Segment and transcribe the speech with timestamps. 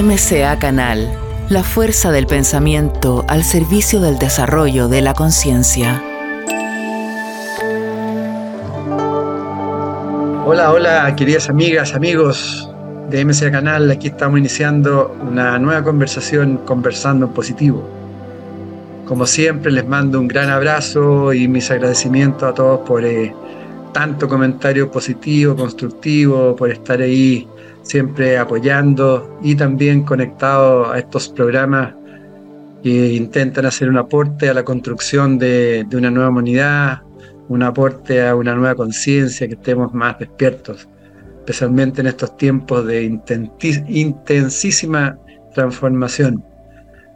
[0.00, 1.12] MCA Canal,
[1.50, 6.02] la fuerza del pensamiento al servicio del desarrollo de la conciencia.
[10.46, 12.70] Hola, hola, queridas amigas, amigos
[13.10, 13.90] de MCA Canal.
[13.90, 17.86] Aquí estamos iniciando una nueva conversación, conversando en positivo.
[19.04, 23.34] Como siempre, les mando un gran abrazo y mis agradecimientos a todos por eh,
[23.92, 27.46] tanto comentario positivo, constructivo, por estar ahí
[27.82, 31.94] siempre apoyando y también conectado a estos programas
[32.82, 37.02] que intentan hacer un aporte a la construcción de, una nueva humanidad,
[37.48, 40.88] un aporte a una nueva conciencia, que estemos más despiertos,
[41.38, 43.04] especialmente en estos tiempos de
[43.88, 45.16] intensísima
[45.54, 46.44] transformación.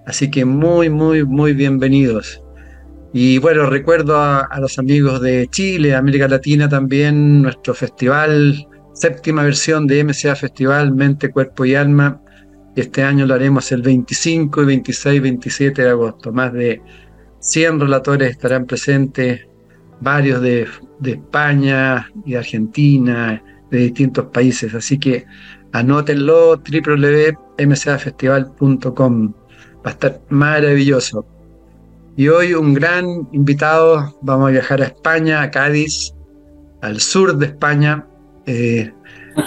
[0.07, 2.41] Así que muy, muy, muy bienvenidos.
[3.13, 9.45] Y bueno, recuerdo a, a los amigos de Chile, América Latina también, nuestro festival séptima
[9.45, 12.23] versión de MCA Festival Mente, Cuerpo y Alma.
[12.75, 16.33] Este año lo haremos el 25 y 26 27 de agosto.
[16.33, 16.81] Más de
[17.41, 19.47] 100 relatores estarán presentes,
[20.01, 20.67] varios de,
[21.05, 24.75] España y de Argentina, de distintos países.
[24.75, 25.25] Así que
[25.73, 29.35] anótenlo www.mcafestival.com.
[29.85, 31.27] Va a estar maravilloso.
[32.17, 36.15] Y hoy un gran invitado, vamos a viajar a España, a Cádiz,
[36.81, 38.07] al sur de España,
[38.47, 38.93] eh,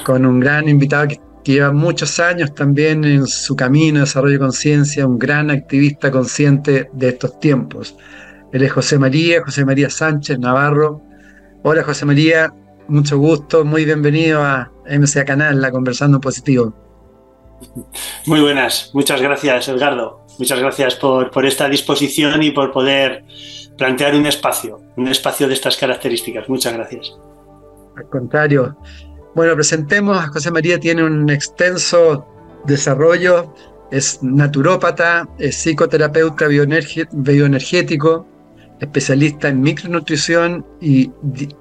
[0.05, 4.39] con un gran invitado que, lleva muchos años también en su camino de desarrollo de
[4.39, 7.95] conciencia, un gran activista consciente de estos tiempos.
[8.53, 11.01] Él es José María, José María Sánchez Navarro.
[11.63, 12.53] Hola José María,
[12.87, 16.73] mucho gusto, muy bienvenido a MCA Canal, la Conversando Positivo.
[18.27, 23.25] Muy buenas, muchas gracias Edgardo, muchas gracias por, por esta disposición y por poder
[23.77, 26.47] plantear un espacio, un espacio de estas características.
[26.47, 27.17] Muchas gracias.
[27.97, 28.77] Al contrario.
[29.35, 32.25] Bueno, presentemos a José María, tiene un extenso
[32.65, 33.53] desarrollo,
[33.91, 38.27] es naturópata, es psicoterapeuta bioenergético,
[38.79, 41.11] especialista en micronutrición y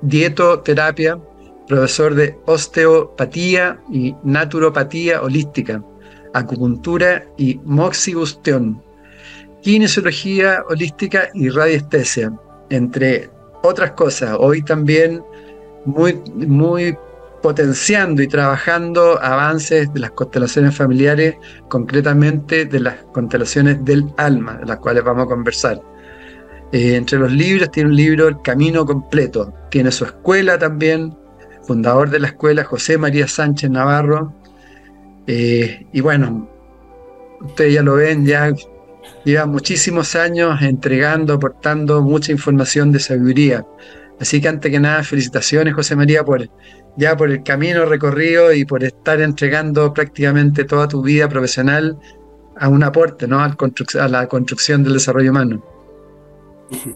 [0.02, 1.18] dietoterapia,
[1.66, 5.82] profesor de osteopatía y naturopatía holística,
[6.34, 8.82] acupuntura y moxibustión,
[9.62, 12.32] kinesiología holística y radiestesia,
[12.70, 13.30] entre
[13.62, 14.36] otras cosas.
[14.38, 15.22] Hoy también
[15.84, 16.96] muy,
[17.42, 21.36] potenciando y trabajando avances de las constelaciones familiares,
[21.68, 25.80] concretamente de las constelaciones del alma, de las cuales vamos a conversar.
[26.72, 31.16] Eh, entre los libros tiene un libro El Camino Completo, tiene su escuela también,
[31.62, 34.34] fundador de la escuela José María Sánchez Navarro,
[35.28, 36.48] eh, y bueno,
[37.42, 38.52] ustedes ya lo ven, ya
[39.24, 43.66] lleva muchísimos años entregando, aportando mucha información de sabiduría.
[44.20, 46.48] Así que antes que nada, felicitaciones José María por
[46.96, 51.96] ya por el camino recorrido y por estar entregando prácticamente toda tu vida profesional
[52.56, 53.40] a un aporte, ¿no?
[53.40, 55.62] a la construcción del desarrollo humano.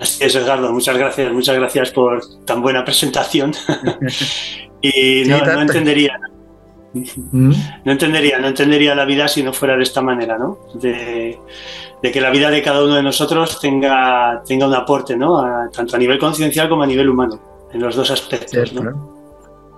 [0.00, 3.52] Así es, Edgardo, muchas gracias, muchas gracias por tan buena presentación.
[4.80, 6.18] y no, entendería.
[6.92, 7.52] ¿Mm?
[7.84, 10.58] No entendería, no entendería la vida si no fuera de esta manera, ¿no?
[10.74, 11.38] De,
[12.02, 15.68] que la vida de cada uno de nosotros tenga, tenga un aporte, ¿no?
[15.70, 18.72] tanto a nivel conciencial como a nivel humano, en los dos aspectos.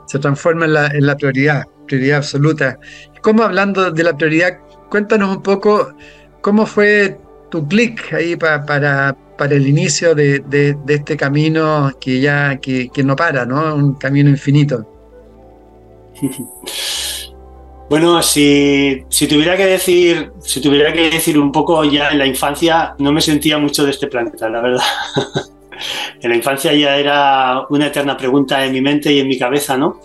[0.07, 2.79] Se transforma en la, en la prioridad, prioridad absoluta.
[3.23, 4.59] ¿Cómo hablando de la prioridad,
[4.89, 5.95] cuéntanos un poco
[6.41, 7.19] cómo fue
[7.51, 13.03] tu clic ahí para, para el inicio de, de, este camino que ya que, que
[13.03, 13.75] no para, ¿no?
[13.75, 14.92] Un camino infinito.
[17.93, 22.95] Bueno, si, tuviera que decir, si tuviera que decir un poco ya en la infancia,
[22.97, 24.85] no me sentía mucho de este planeta, la verdad.
[26.23, 29.77] en la infancia ya era una eterna pregunta en mi mente y en mi cabeza,
[29.77, 30.01] ¿no?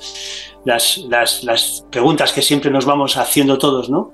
[0.66, 0.98] Las,
[1.44, 4.12] las preguntas que siempre nos vamos haciendo todos, ¿no?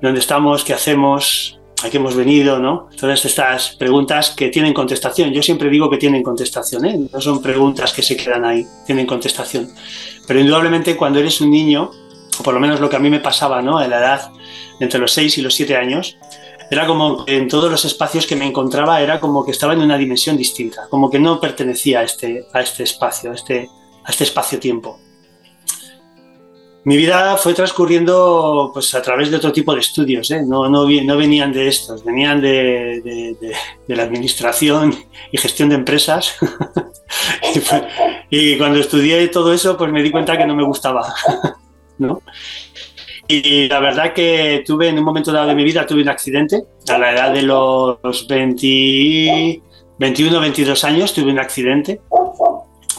[0.00, 0.64] ¿Dónde estamos?
[0.64, 1.61] ¿Qué hacemos?
[1.82, 2.58] ¿A qué hemos venido?
[2.58, 2.88] ¿no?
[2.98, 5.32] Todas estas preguntas que tienen contestación.
[5.32, 7.08] Yo siempre digo que tienen contestación, ¿eh?
[7.12, 9.68] No son preguntas que se quedan ahí, tienen contestación.
[10.26, 11.90] Pero indudablemente cuando eres un niño,
[12.38, 13.82] o por lo menos lo que a mí me pasaba, ¿no?
[13.82, 14.32] En la edad
[14.78, 16.16] entre los 6 y los 7 años,
[16.70, 19.80] era como que en todos los espacios que me encontraba era como que estaba en
[19.82, 23.68] una dimensión distinta, como que no pertenecía a este, a este espacio, a este,
[24.04, 24.98] a este espacio-tiempo.
[26.84, 30.42] Mi vida fue transcurriendo pues, a través de otro tipo de estudios, ¿eh?
[30.44, 33.36] no, no, no, venían de estos, venían de,
[33.86, 34.92] de, la administración
[35.30, 36.36] y gestión de empresas.
[38.30, 41.14] y, cuando estudié todo eso, pues me di cuenta que no me gustaba.
[43.28, 46.64] Y la verdad que tuve en un momento dado de mi vida, tuve un accidente
[46.88, 49.62] a la edad de los 20,
[49.98, 52.00] 21, 22 años, tuve un accidente.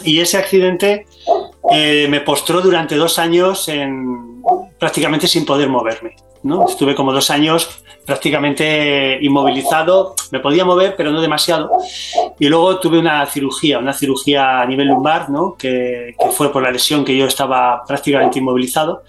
[0.03, 1.05] Y ese accidente
[1.71, 4.41] eh, me postró durante dos años en
[4.77, 6.15] prácticamente sin poder moverme.
[6.43, 6.67] ¿no?
[6.67, 11.71] Estuve como dos años prácticamente inmovilizado, me podía mover, pero no demasiado.
[12.37, 15.55] Y luego tuve una cirugía, una cirugía a nivel lumbar, ¿no?
[15.57, 19.03] que, que fue por la lesión que yo estaba prácticamente inmovilizado,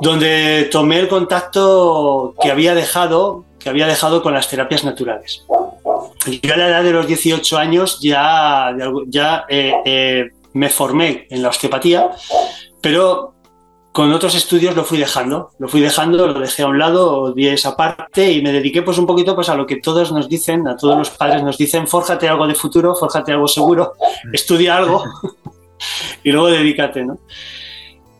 [0.00, 5.44] donde tomé el contacto que había dejado, que había dejado con las terapias naturales.
[6.26, 8.76] Yo a la edad de los 18 años ya,
[9.06, 12.10] ya eh, eh, me formé en la osteopatía,
[12.82, 13.34] pero
[13.92, 17.48] con otros estudios lo fui dejando, lo fui dejando, lo dejé a un lado, di
[17.48, 20.68] esa parte y me dediqué pues un poquito pues a lo que todos nos dicen,
[20.68, 23.94] a todos los padres nos dicen, fórjate algo de futuro, fórjate algo seguro,
[24.32, 25.04] estudia algo
[26.22, 27.18] y luego dedícate, ¿no?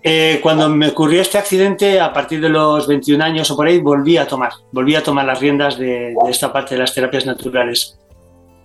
[0.03, 3.81] Eh, cuando me ocurrió este accidente, a partir de los 21 años o por ahí,
[3.81, 7.99] volví a tomar, volví a tomar las riendas de, esta parte de las terapias naturales.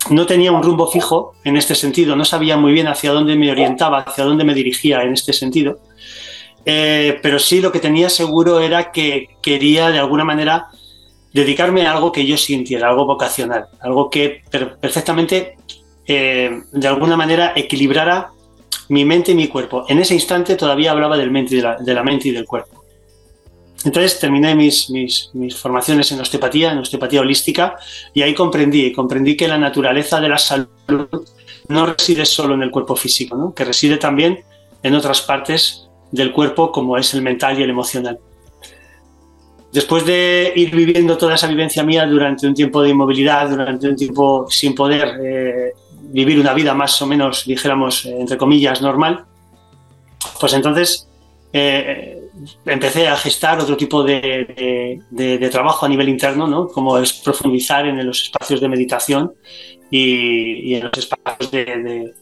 [0.10, 3.52] No tenía un rumbo fijo en este sentido, no sabía muy bien hacia dónde me
[3.52, 5.80] orientaba, hacia dónde me dirigía en este sentido,
[6.64, 10.68] eh, pero sí lo que tenía seguro era que quería de alguna manera
[11.34, 15.58] dedicarme a algo que yo sintiera, algo vocacional, algo que perfectamente
[16.08, 18.30] eh, de alguna manera equilibrara
[18.90, 19.86] mi mente y mi cuerpo.
[19.88, 22.84] En ese instante todavía hablaba del mente, de, la, mente y del cuerpo.
[23.84, 27.76] Entonces terminé mis, mis, formaciones en osteopatía, en osteopatía holística,
[28.14, 30.68] y ahí comprendí, comprendí que la naturaleza de la salud
[31.68, 34.44] no reside solo en el cuerpo físico, que reside también
[34.82, 38.20] en otras partes del cuerpo como es el mental y el emocional.
[39.72, 43.96] Después de ir viviendo toda esa vivencia mía durante un tiempo de inmovilidad, durante un
[43.96, 45.74] tiempo sin poder eh,
[46.12, 49.25] vivir una vida más o menos, dijéramos, eh, entre comillas, normal,
[50.40, 51.07] pues entonces
[51.54, 52.22] eh,
[52.66, 55.00] empecé a gestar otro tipo de,
[55.52, 56.68] trabajo a nivel interno, ¿no?
[56.68, 59.34] como es profundizar en los espacios de meditación
[59.90, 62.13] y, en los espacios de,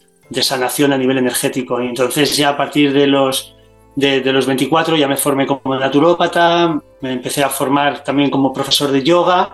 [0.42, 1.82] sanación a nivel energético.
[1.82, 3.54] Y entonces ya a partir de los,
[3.96, 8.90] de, los 24 ya me formé como naturópata, me empecé a formar también como profesor
[8.90, 9.52] de yoga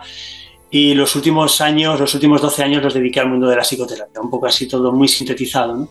[0.71, 4.21] y los últimos años, los últimos 12 años los dediqué al mundo de la psicoterapia,
[4.21, 5.77] un poco así todo muy sintetizado.
[5.77, 5.89] ¿no?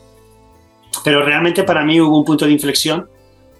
[1.03, 3.09] Pero realmente para mí hubo un punto de inflexión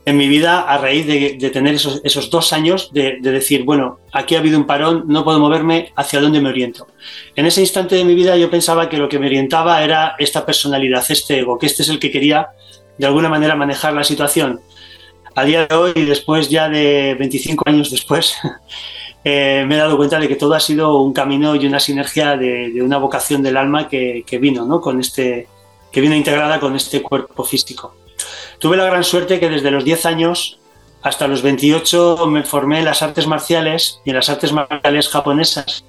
[0.05, 4.35] en mi vida a raíz de, tener esos, esos, dos años de, decir, bueno, aquí
[4.35, 6.87] ha habido un parón, no puedo moverme, ¿hacia dónde me oriento?
[7.35, 10.45] En ese instante de mi vida yo pensaba que lo que me orientaba era esta
[10.45, 12.47] personalidad, este ego, que este es el que quería
[12.97, 14.61] de alguna manera manejar la situación.
[15.35, 18.35] A día de hoy, después ya de 25 años después,
[19.23, 22.37] Eh, me he dado cuenta de que todo ha sido un camino y una sinergia
[22.37, 24.79] de, una vocación del alma que, vino, ¿no?
[24.79, 25.47] Con este,
[25.91, 27.95] que vino integrada con este cuerpo físico.
[28.59, 30.59] Tuve la gran suerte que desde los 10 años
[31.01, 35.85] hasta los 28 me formé en las artes marciales y en las artes marciales japonesas,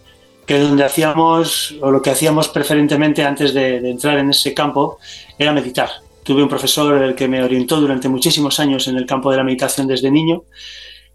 [0.47, 4.99] que donde hacíamos, o lo que hacíamos preferentemente antes de, de entrar en ese campo,
[5.39, 5.91] era meditar.
[6.23, 9.45] Tuve un profesor el que me orientó durante muchísimos años en el campo de la
[9.45, 10.45] meditación desde niño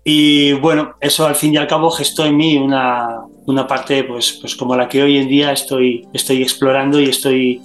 [0.07, 4.37] y bueno, eso al fin y al cabo gestó en mí una, una parte pues,
[4.39, 7.59] pues como la que hoy en día estoy, estoy explorando y estoy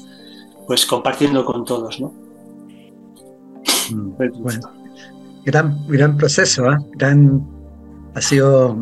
[0.67, 2.01] pues compartiendo con todos.
[2.01, 2.15] ¿no?
[3.91, 4.73] Mm, bueno,
[5.45, 6.77] gran, gran proceso, ¿eh?
[6.95, 7.47] gran,
[8.15, 8.81] ha sido...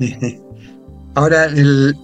[1.14, 1.94] Ahora, el,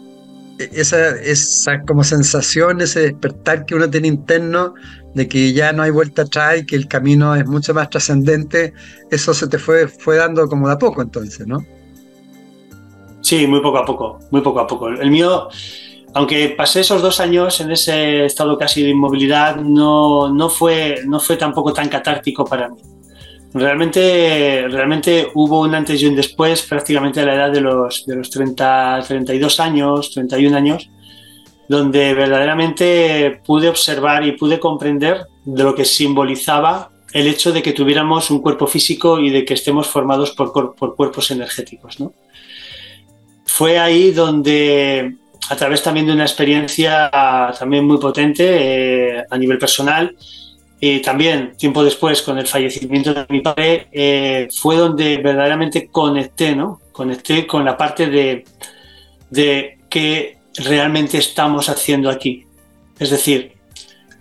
[0.58, 4.74] esa, esa como sensación, ese despertar que uno tiene interno,
[5.14, 8.72] de que ya no hay vuelta atrás y que el camino es mucho más trascendente,
[9.10, 11.64] eso se te fue, fue dando como de a poco entonces, ¿no?
[13.20, 14.88] Sí, muy poco a poco, muy poco a poco.
[14.88, 15.48] El mío,
[16.14, 21.20] aunque pasé esos dos años en ese estado casi de inmovilidad, no, no, fue, no
[21.20, 22.78] fue tampoco tan catártico para mí.
[23.54, 28.16] Realmente, realmente hubo un antes y un después, prácticamente a la edad de los, de
[28.16, 30.90] los 30, 32 años, 31 años,
[31.68, 37.72] donde verdaderamente pude observar y pude comprender de lo que simbolizaba el hecho de que
[37.72, 41.98] tuviéramos un cuerpo físico y de que estemos formados por, cuerpos energéticos.
[43.44, 45.16] Fue ahí donde,
[45.50, 47.10] a través también de una experiencia
[47.58, 50.16] también muy potente eh, a nivel personal,
[50.84, 56.56] y también tiempo después con el fallecimiento de mi padre, eh, fue donde verdaderamente conecté,
[56.56, 56.80] ¿no?
[56.90, 58.44] Conecté con la parte de,
[59.30, 62.46] de que realmente estamos haciendo aquí.
[62.98, 63.52] Es decir,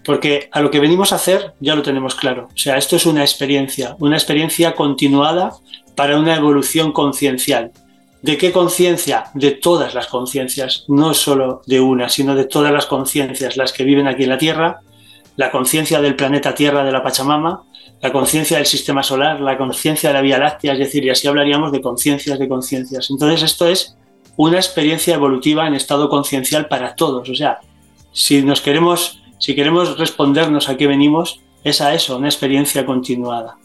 [0.03, 2.47] porque a lo que venimos a hacer ya lo tenemos claro.
[2.53, 5.53] O sea, esto es una experiencia, una experiencia continuada
[5.95, 7.71] para una evolución conciencial.
[8.21, 9.25] ¿De qué conciencia?
[9.33, 13.83] De todas las conciencias, no solo de una, sino de todas las conciencias, las que
[13.83, 14.79] viven aquí en la Tierra,
[15.37, 17.63] la conciencia del planeta Tierra de la Pachamama,
[18.01, 21.27] la conciencia del sistema solar, la conciencia de la Vía Láctea, es decir, y así
[21.27, 23.09] hablaríamos de conciencias de conciencias.
[23.09, 23.95] Entonces esto es
[24.37, 27.29] una experiencia evolutiva en estado conciencial para todos.
[27.29, 27.59] O sea,
[28.11, 33.57] si nos queremos, si queremos respondernos a qué venimos, es a eso, una experiencia continuada.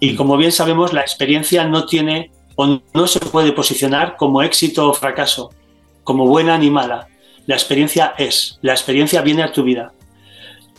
[0.00, 4.88] Y como bien sabemos, la experiencia no tiene o no se puede posicionar como éxito
[4.88, 5.50] o fracaso,
[6.04, 7.08] como buena ni mala.
[7.46, 9.92] La experiencia es, la experiencia viene a tu vida.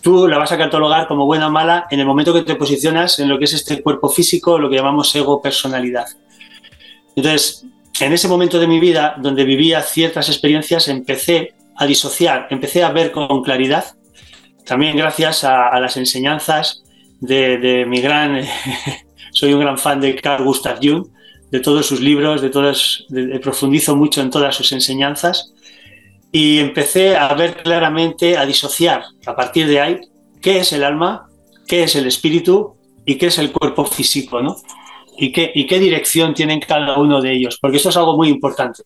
[0.01, 3.19] Tú la vas a catalogar como buena o mala en el momento que te posicionas
[3.19, 6.07] en lo que es este cuerpo físico, lo que llamamos ego personalidad.
[7.15, 7.65] Entonces,
[8.00, 12.91] en ese momento de mi vida donde vivía ciertas experiencias, empecé a disociar, empecé a
[12.91, 13.95] ver con claridad,
[14.65, 16.83] también gracias a, las enseñanzas
[17.19, 18.41] de, mi gran,
[19.31, 21.07] soy un gran fan de Carl Gustav Jung,
[21.51, 23.05] de todos sus libros, de todos,
[23.41, 25.53] profundizo mucho en todas sus enseñanzas
[26.31, 30.01] y empecé a ver claramente, a disociar a partir de ahí
[30.41, 31.27] qué es el alma,
[31.67, 34.57] qué es el espíritu y qué es el cuerpo físico, ¿no?
[35.17, 38.84] Y qué, dirección tienen cada uno de ellos, porque esto es algo muy importante.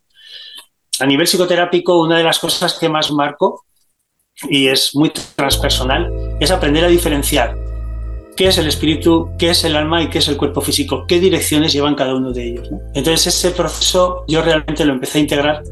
[0.99, 3.65] A nivel psicoterápico, una de las cosas que más marco
[4.49, 7.57] y es muy transpersonal es aprender a diferenciar
[8.35, 11.19] qué es el espíritu, qué es el alma y qué es el cuerpo físico, qué
[11.19, 12.69] direcciones llevan cada uno de ellos.
[12.93, 15.63] Entonces ese proceso yo realmente lo empecé a integrar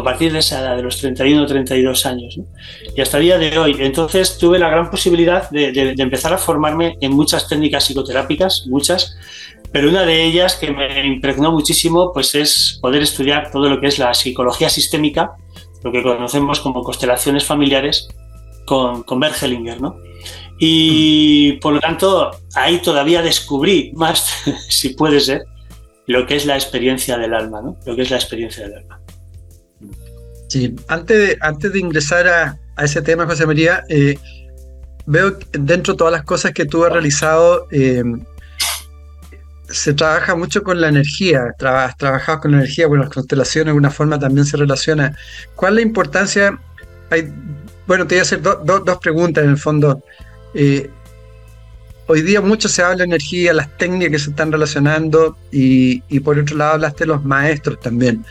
[0.00, 2.38] a partir de esa edad, de los 31 o 32 años,
[2.96, 3.76] y hasta el día de hoy.
[3.80, 9.16] Entonces tuve la gran posibilidad de, empezar a formarme en muchas técnicas psicoterápicas, muchas,
[9.72, 13.86] pero una de ellas que me impregnó muchísimo pues es poder estudiar todo lo que
[13.86, 15.32] es la psicología sistémica,
[15.82, 18.08] lo que conocemos como constelaciones familiares,
[18.66, 19.96] con, con Bert Hellinger, ¿no?
[20.58, 24.30] Y por lo tanto, ahí todavía descubrí más,
[24.68, 25.44] si puede ser,
[26.06, 27.76] lo que es la experiencia del alma, ¿no?
[27.86, 29.00] Lo que es la experiencia del alma.
[30.48, 34.18] Sí, antes de, antes de ingresar a, ese tema, José María, eh,
[35.06, 38.02] veo dentro de todas las cosas que tú has realizado, eh,
[39.70, 43.70] se trabaja mucho con la energía, has trabajado con la energía, bueno, las constelaciones de
[43.70, 45.16] alguna forma también se relaciona.
[45.54, 46.58] ¿Cuál es la importancia?
[47.10, 47.32] Hay,
[47.86, 50.02] bueno, te voy a hacer dos preguntas en el fondo.
[50.54, 50.90] Eh,
[52.06, 56.38] hoy día mucho se habla de energía, las técnicas que se están relacionando y, por
[56.38, 58.24] otro lado hablaste de los maestros también.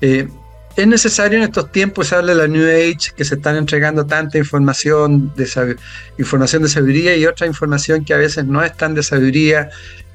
[0.00, 0.28] Eh,
[0.76, 4.06] es necesario en estos tiempos, se habla de la New Age, que se están entregando
[4.06, 5.76] tanta información de,
[6.18, 9.70] información de sabiduría y otra información que a veces no es tan de sabiduría,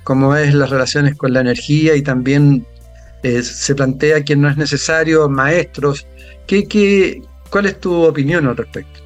[0.06, 2.66] como es las relaciones con la energía y también
[3.24, 6.06] eh, se plantea que no es necesario maestros.
[6.46, 9.02] ¿Qué, qué, cuál es tu opinión al respecto?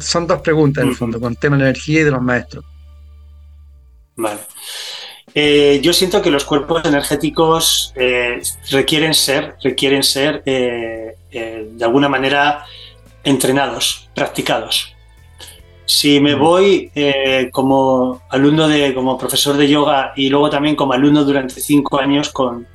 [0.00, 2.20] Son dos preguntas en el fondo, con el tema de la energía y de los
[2.20, 2.62] maestros.
[4.16, 4.40] Vale.
[5.34, 11.16] Eh, yo siento que los cuerpos energéticos eh, requieren ser, requieren ser de
[11.80, 12.66] alguna manera
[13.24, 14.93] entrenados, practicados.
[15.86, 16.90] Si me voy
[17.52, 22.30] como alumno de, como profesor de yoga y luego también como alumno durante cinco años
[22.30, 22.66] con,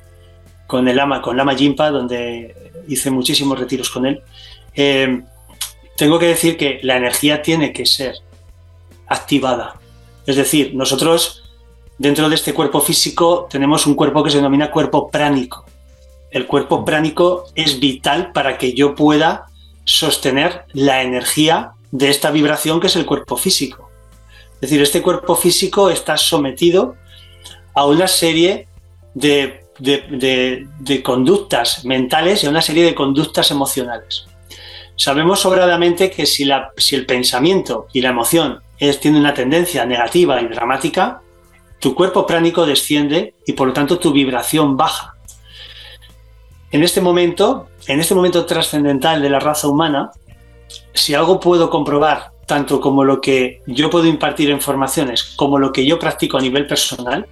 [0.66, 2.54] con el Lama, con Lama Jimpa, donde
[2.86, 4.22] hice muchísimos retiros con él,
[5.96, 8.14] tengo que decir que la energía tiene que ser
[9.06, 9.80] activada.
[10.26, 11.42] Es decir, nosotros
[11.98, 15.66] dentro de este cuerpo físico tenemos un cuerpo que se denomina cuerpo pránico.
[16.30, 19.46] El cuerpo pránico es vital para que yo pueda
[19.84, 23.90] sostener la energía de esta vibración que es el cuerpo físico.
[24.54, 26.96] Es decir, este cuerpo físico está sometido
[27.74, 28.68] a una serie
[29.14, 29.64] de,
[31.02, 34.26] conductas mentales y a una serie de conductas emocionales.
[34.96, 40.48] Sabemos sobradamente que si, el pensamiento y la emoción es, tienen una tendencia negativa y
[40.48, 41.22] dramática,
[41.78, 45.14] tu cuerpo pránico desciende y por lo tanto tu vibración baja.
[46.70, 50.10] En este momento, en este momento trascendental de la raza humana,
[50.94, 55.72] si algo puedo comprobar, tanto como lo que yo puedo impartir en formaciones, como lo
[55.72, 57.26] que yo practico a nivel personal,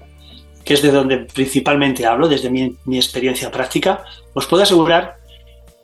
[0.65, 4.05] que es de donde principalmente hablo, desde mi, experiencia práctica,
[4.35, 5.17] os puedo asegurar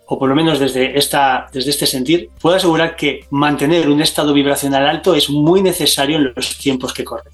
[0.07, 4.35] o por lo menos desde, esta, desde este sentir, puedo asegurar que mantener un estado
[4.35, 7.33] vibracional alto es muy necesario en los tiempos que corren.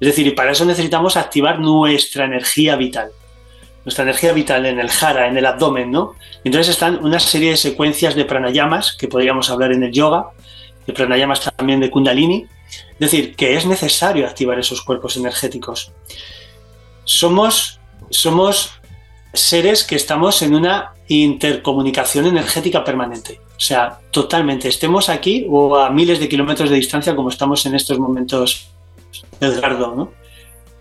[0.00, 3.10] Es decir, y para eso necesitamos activar nuestra energía vital.
[3.84, 6.14] Nuestra energía vital en el jara, en el abdomen, ¿no?
[6.44, 10.30] Entonces están una serie de secuencias de pranayamas, que podríamos hablar en el yoga,
[10.86, 12.46] de pranayamas también de kundalini.
[12.92, 15.92] Es decir, que es necesario activar esos cuerpos energéticos.
[17.04, 18.80] Somos, somos
[19.32, 23.40] seres que estamos en una intercomunicación energética permanente.
[23.56, 24.68] O sea, totalmente.
[24.68, 28.68] Estemos aquí o a miles de kilómetros de distancia como estamos en estos momentos,
[29.40, 30.19] Edgardo, ¿no?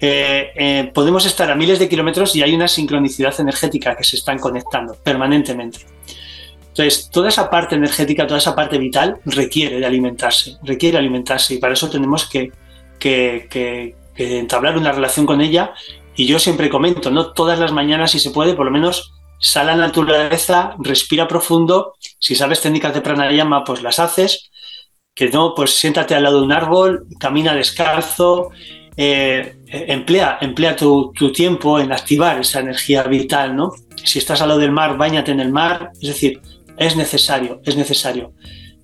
[0.02, 4.16] Eh, eh, podemos estar a miles de kilómetros y hay una sincronicidad energética que se
[4.16, 5.80] están conectando permanentemente.
[6.70, 11.58] Entonces, toda esa parte energética, toda esa parte vital requiere de alimentarse, requiere alimentarse y
[11.58, 12.52] para eso tenemos que,
[13.00, 15.74] que entablar una relación con ella
[16.16, 17.32] y yo siempre comento, ¿no?
[17.32, 21.96] Todas las mañanas, si se puede, por lo menos sal a la naturaleza, respira profundo.
[22.20, 24.52] Si sabes técnicas de pranayama, pues las haces.
[25.16, 28.52] Que no, pues siéntate al lado de un árbol, camina descalzo,
[29.02, 33.72] eh, emplea, emplea tu, tiempo en activar esa energía vital, ¿no?
[33.96, 36.42] Si estás al lado del mar, bañate en el mar, es decir,
[36.76, 38.34] es necesario, es necesario.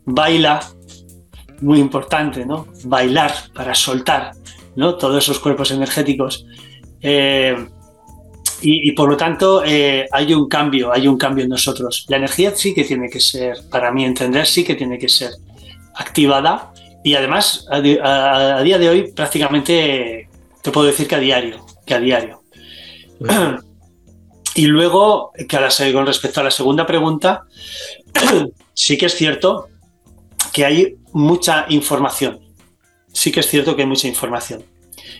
[0.06, 0.62] Baila,
[1.60, 2.68] muy importante, ¿no?
[2.86, 4.32] Bailar para soltar,
[4.78, 4.96] ¿no?
[4.96, 6.46] Todos esos cuerpos energéticos.
[7.02, 7.68] Eh,
[8.62, 12.06] y, por lo tanto eh, hay un cambio, hay un cambio en nosotros.
[12.08, 15.32] La energía sí que tiene que ser, para mí entender, sí que tiene que ser
[15.94, 16.72] activada
[17.06, 20.28] y además a, día de hoy prácticamente
[20.64, 22.42] te puedo decir que a diario, que a diario.
[24.58, 27.44] Y luego, que con respecto a la segunda pregunta,
[28.74, 29.68] sí que es cierto
[30.54, 32.40] que hay mucha información.
[33.12, 34.64] Sí que es cierto que hay mucha información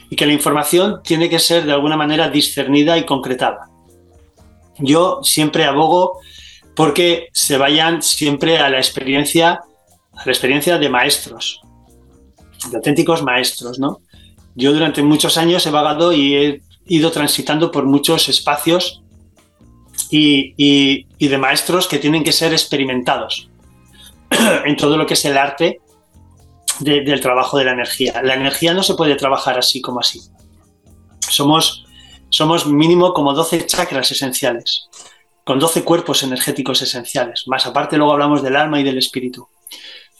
[0.10, 3.70] y que la información tiene que ser de alguna manera discernida y concretada.
[4.80, 6.22] Yo siempre abogo
[6.76, 9.60] porque se vayan siempre a la experiencia,
[10.14, 11.60] a la experiencia de maestros,
[12.70, 14.02] de auténticos maestros, ¿no?
[14.56, 19.02] Yo durante muchos años he vagado y he ido transitando por muchos espacios
[20.10, 23.50] y, de maestros que tienen que ser experimentados
[24.66, 25.82] en todo lo que es el arte
[26.80, 28.22] del trabajo de la energía.
[28.24, 30.22] La energía no se puede trabajar así como así.
[31.20, 31.86] Somos,
[32.68, 34.90] mínimo como 12 chakras esenciales,
[35.44, 37.44] con 12 cuerpos energéticos esenciales.
[37.48, 39.48] Más aparte luego hablamos del alma y del espíritu.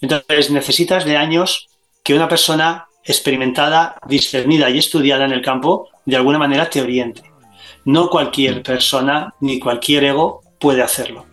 [0.02, 1.68] Entonces necesitas de años
[2.06, 7.24] que una persona experimentada, discernida y estudiada en el campo de alguna manera te oriente.
[7.84, 11.26] No cualquier persona ni cualquier ego puede hacerlo.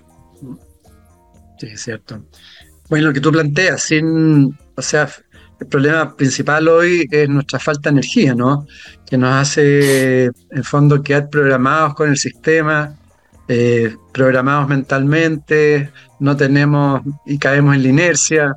[1.58, 2.24] Sí, es cierto.
[2.88, 5.08] Bueno, lo que tú planteas, sin, o sea,
[5.60, 8.66] el problema principal hoy es nuestra falta de energía, ¿no?
[9.06, 12.96] Que nos hace, en fondo, quedar programados con el sistema,
[13.46, 18.56] eh, programados mentalmente, no tenemos y caemos en la inercia,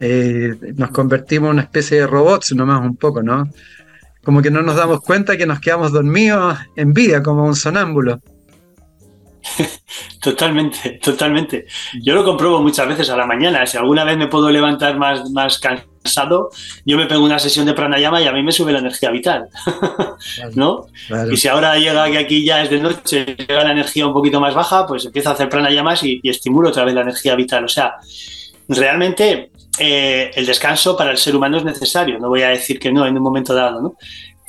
[0.00, 3.48] eh, nos convertimos en una especie de robots, nomás un poco, ¿no?
[4.24, 8.20] Como que no nos damos cuenta que nos quedamos dormidos en vida, como un sonámbulo.
[10.20, 11.66] Totalmente, totalmente.
[12.02, 13.66] Yo lo compruebo muchas veces a la mañana.
[13.66, 16.50] Si alguna vez me puedo levantar más, más cansado,
[16.84, 19.48] yo me pego una sesión de pranayama y a mí me sube la energía vital.
[20.54, 20.86] ¿No?
[21.30, 24.40] Y si ahora llega que aquí ya es de noche, llega la energía un poquito
[24.40, 27.64] más baja, pues empiezo a hacer pranayamas y, y estimulo otra vez la energía vital.
[27.64, 27.94] O sea,
[28.68, 32.18] realmente eh, el descanso para el ser humano es necesario.
[32.18, 33.96] No voy a decir que no en un momento dado, ¿no?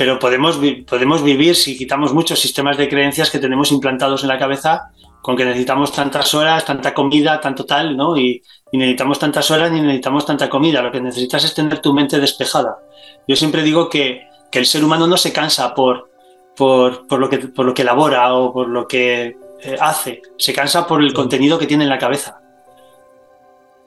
[0.02, 4.40] pero podemos, podemos vivir si quitamos muchos sistemas de creencias que tenemos implantados en la
[4.40, 4.90] cabeza
[5.22, 8.18] con que necesitamos tantas horas, tanta comida, tanto tal, ¿no?
[8.18, 8.42] Y,
[8.74, 10.82] necesitamos tantas horas ni necesitamos tanta comida.
[10.82, 12.80] Lo que necesitas es tener tu mente despejada.
[13.28, 16.10] Yo siempre digo que, el ser humano no se cansa por,
[16.58, 20.88] por, lo que, por lo que elabora o por lo que eh, hace, se cansa
[20.88, 22.41] por el contenido que tiene en la cabeza.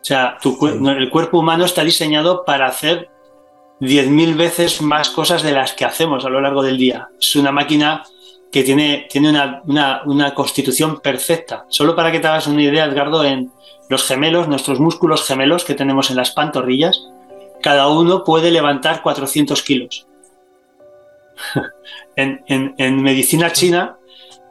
[0.04, 0.36] O sea,
[0.98, 3.08] el cuerpo humano está diseñado para hacer
[3.80, 7.08] 10.000 veces más cosas de las que hacemos a lo largo del día.
[7.18, 8.04] Es una máquina
[8.52, 9.30] que tiene, tiene
[9.64, 11.64] una, constitución perfecta.
[11.70, 13.50] Solo para que te hagas una idea, Edgardo, en
[13.88, 17.02] los gemelos, nuestros músculos gemelos que tenemos en las pantorrillas,
[17.62, 20.06] cada uno puede levantar 400 kilos.
[22.16, 23.96] en, medicina china,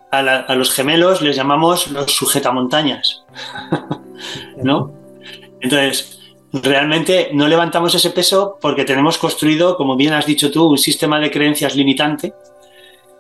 [0.10, 3.24] a, a, los gemelos les llamamos los sujetamontañas.
[4.58, 5.03] ¿No?
[5.64, 6.20] Entonces,
[6.52, 11.20] realmente no levantamos ese peso porque tenemos construido, como bien has dicho tú, un sistema
[11.20, 12.34] de creencias limitante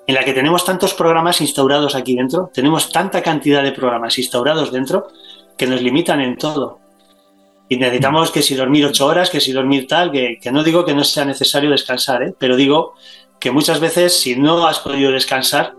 [0.06, 4.71] en la que tenemos tantos programas instaurados aquí dentro, tenemos tanta cantidad de programas instaurados
[4.71, 5.08] dentro
[5.58, 6.79] que nos limitan en todo.
[7.69, 10.93] Y necesitamos que si dormir ocho horas, que si dormir tal, que, no digo que
[10.93, 12.36] no sea necesario descansar, ¿eh?
[12.38, 12.95] pero digo
[13.39, 15.73] que muchas veces si no has podido descansar,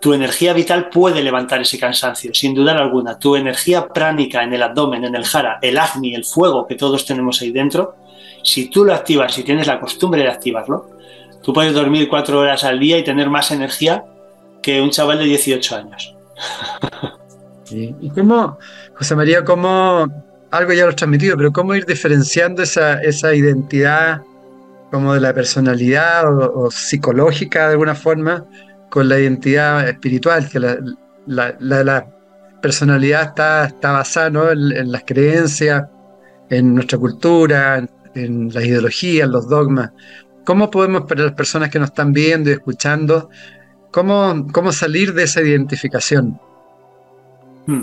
[0.00, 3.18] tu energía vital puede levantar ese cansancio, sin duda alguna.
[3.18, 7.04] Tu energía pránica en el abdomen, en el jara, el agni, el fuego que todos
[7.04, 7.96] tenemos ahí dentro,
[8.42, 10.90] si tú lo activas, si tienes la costumbre de activarlo,
[11.42, 14.04] tú puedes dormir cuatro horas al día y tener más energía
[14.62, 16.14] que un chaval de 18 años.
[17.70, 18.58] ¿Y cómo,
[18.94, 20.06] José María, cómo,
[20.52, 24.22] algo ya lo has transmitido, pero cómo ir diferenciando esa, esa identidad
[24.92, 28.44] como de la personalidad o psicológica de alguna forma?
[28.90, 32.06] Con la identidad espiritual, que la,
[32.60, 35.84] personalidad está, está basada en, las creencias,
[36.50, 39.90] en nuestra cultura, en, las ideologías, los dogmas.
[40.44, 43.30] ¿Cómo podemos, para las personas que nos están viendo y escuchando,
[43.90, 46.40] cómo, cómo salir de esa identificación?
[47.66, 47.82] Hmm.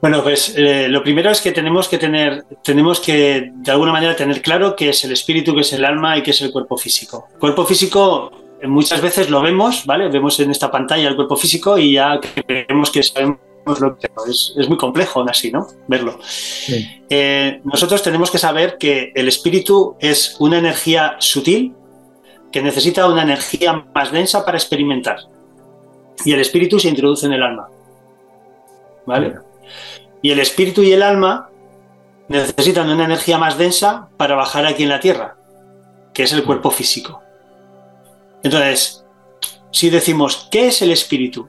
[0.00, 4.14] Bueno, pues eh, lo primero es que tenemos que tener, tenemos que de alguna manera
[4.14, 6.76] tener claro qué es el espíritu, qué es el alma y qué es el cuerpo
[6.76, 7.28] físico.
[7.40, 8.30] cuerpo físico
[8.64, 10.08] muchas veces lo vemos, ¿vale?
[10.08, 13.38] Vemos en esta pantalla el cuerpo físico y ya creemos que sabemos
[13.80, 15.66] lo que es, es, muy complejo aún así, ¿no?
[15.86, 16.18] Verlo.
[17.10, 21.74] Eh, nosotros tenemos que saber que el espíritu es una energía sutil
[22.50, 25.18] que necesita una energía más densa para experimentar.
[26.24, 27.68] Y el espíritu se introduce en el alma.
[29.06, 29.34] ¿Vale?
[30.22, 31.50] Y el espíritu y el alma
[32.28, 35.36] necesitan una energía más densa para bajar aquí en la tierra,
[36.12, 37.22] que es el cuerpo físico.
[38.42, 39.04] Entonces,
[39.70, 41.48] si decimos, ¿qué es el espíritu?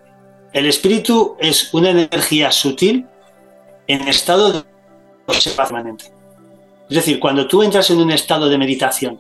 [0.54, 3.06] El espíritu es una energía sutil
[3.88, 4.64] en estado de
[5.26, 5.98] observación
[6.90, 9.20] Es decir, cuando tú entras en un estado de meditación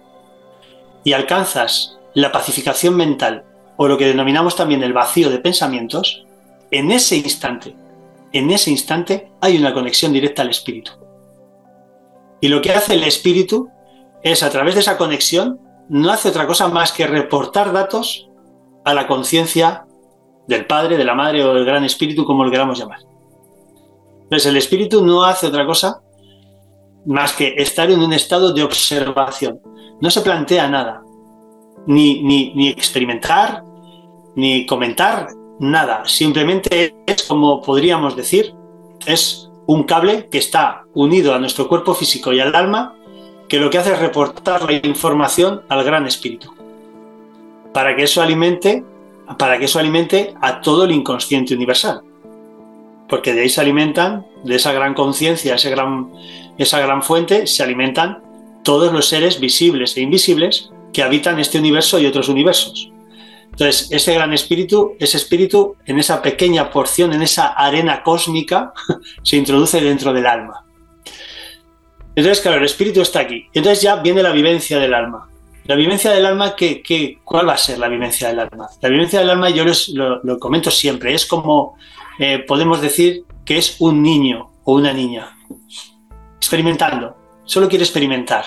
[1.03, 3.45] y alcanzas la pacificación mental
[3.77, 6.25] o lo que denominamos también el vacío de pensamientos,
[6.71, 7.75] en ese instante,
[8.33, 10.91] en ese instante hay una conexión directa al espíritu.
[12.41, 13.69] Y lo que hace el espíritu
[14.23, 18.29] es a través de esa conexión, no hace otra cosa más que reportar datos
[18.85, 19.85] a la conciencia
[20.47, 22.99] del Padre, de la Madre o del Gran Espíritu, como lo queramos llamar.
[24.23, 26.01] Entonces el espíritu no hace otra cosa
[27.05, 29.59] más que estar en un estado de observación.
[30.01, 31.01] No se plantea nada,
[31.87, 33.63] ni, ni, ni experimentar,
[34.35, 36.03] ni comentar, nada.
[36.05, 38.53] Simplemente es como podríamos decir,
[39.05, 42.95] es un cable que está unido a nuestro cuerpo físico y al alma,
[43.49, 46.53] que lo que hace es reportar la información al gran espíritu.
[47.73, 48.83] Para que eso alimente,
[49.37, 52.01] para que eso alimente a todo el inconsciente universal.
[53.09, 56.11] Porque de ahí se alimentan, de esa gran conciencia, gran,
[56.59, 58.21] esa gran fuente, se alimentan
[58.63, 62.91] todos los seres visibles e invisibles que habitan este universo y otros universos.
[63.45, 68.73] Entonces, ese gran espíritu, ese espíritu en esa pequeña porción, en esa arena cósmica,
[69.23, 70.68] se introduce dentro del alma.
[72.15, 73.45] Entonces, claro, el espíritu está aquí.
[73.53, 75.29] Entonces ya viene la vivencia del alma.
[75.65, 78.67] La vivencia del alma, ¿qué, cuál va a ser la vivencia del alma?
[78.81, 81.77] La vivencia del alma, yo lo, comento siempre, es como
[82.17, 85.37] eh, podemos decir que es un niño o una niña
[86.37, 88.45] experimentando, solo quiere experimentar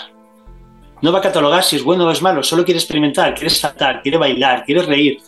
[1.03, 4.01] no va a catalogar si es bueno o es malo, solo quiere experimentar, quiere saltar,
[4.03, 5.19] quiere bailar, quiere reír,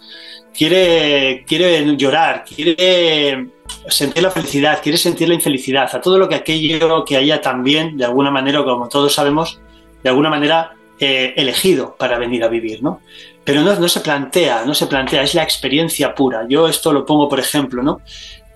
[0.57, 3.51] quiere, quiere llorar, quiere
[3.89, 7.97] sentir la felicidad, quiere sentir la infelicidad, a todo lo que aquello que haya también,
[7.97, 9.61] de alguna manera, como todos sabemos,
[10.03, 13.01] de alguna manera eh, elegido para venir a vivir, ¿no?
[13.43, 16.47] Pero no, no se plantea, no se plantea, es la experiencia pura.
[16.49, 18.01] Yo esto lo pongo, por ejemplo, ¿no?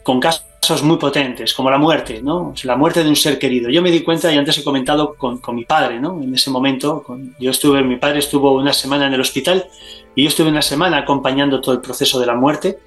[0.02, 2.54] Con casos muy potentes, como la muerte, ¿no?
[2.62, 3.68] La muerte de un ser querido.
[3.70, 6.22] Yo me di cuenta, y antes he comentado con, mi padre, ¿no?
[6.22, 7.04] En ese momento,
[7.38, 9.66] yo estuve, mi padre estuvo una semana en el hospital
[10.14, 12.78] y yo estuve una semana acompañando todo el proceso de la muerte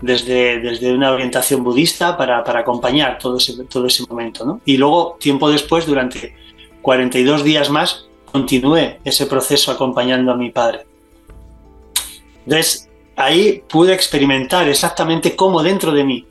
[0.00, 4.60] desde, desde una orientación budista para, para acompañar todo ese, todo ese momento, ¿no?
[4.64, 6.34] Y luego, tiempo después, durante
[6.82, 10.86] 42 días más, continué ese proceso acompañando a mi padre.
[12.44, 16.26] Entonces, ahí pude experimentar exactamente cómo dentro de mí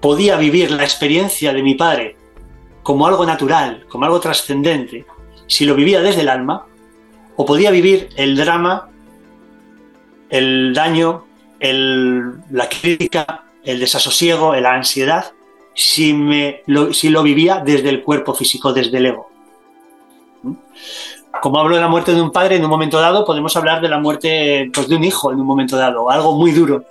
[0.00, 2.16] podía vivir la experiencia de mi padre
[2.82, 5.06] como algo natural, como algo trascendente,
[5.46, 6.66] si lo vivía desde el alma,
[7.36, 8.90] o podía vivir el drama,
[10.30, 11.24] el daño,
[11.72, 15.32] la crítica, el desasosiego, la ansiedad,
[15.74, 19.30] si, me, lo, si lo vivía desde el cuerpo físico, desde el ego.
[21.42, 23.88] Como hablo de la muerte de un padre en un momento dado, podemos hablar de
[23.88, 26.84] la muerte pues, de un hijo en un momento dado, algo muy duro.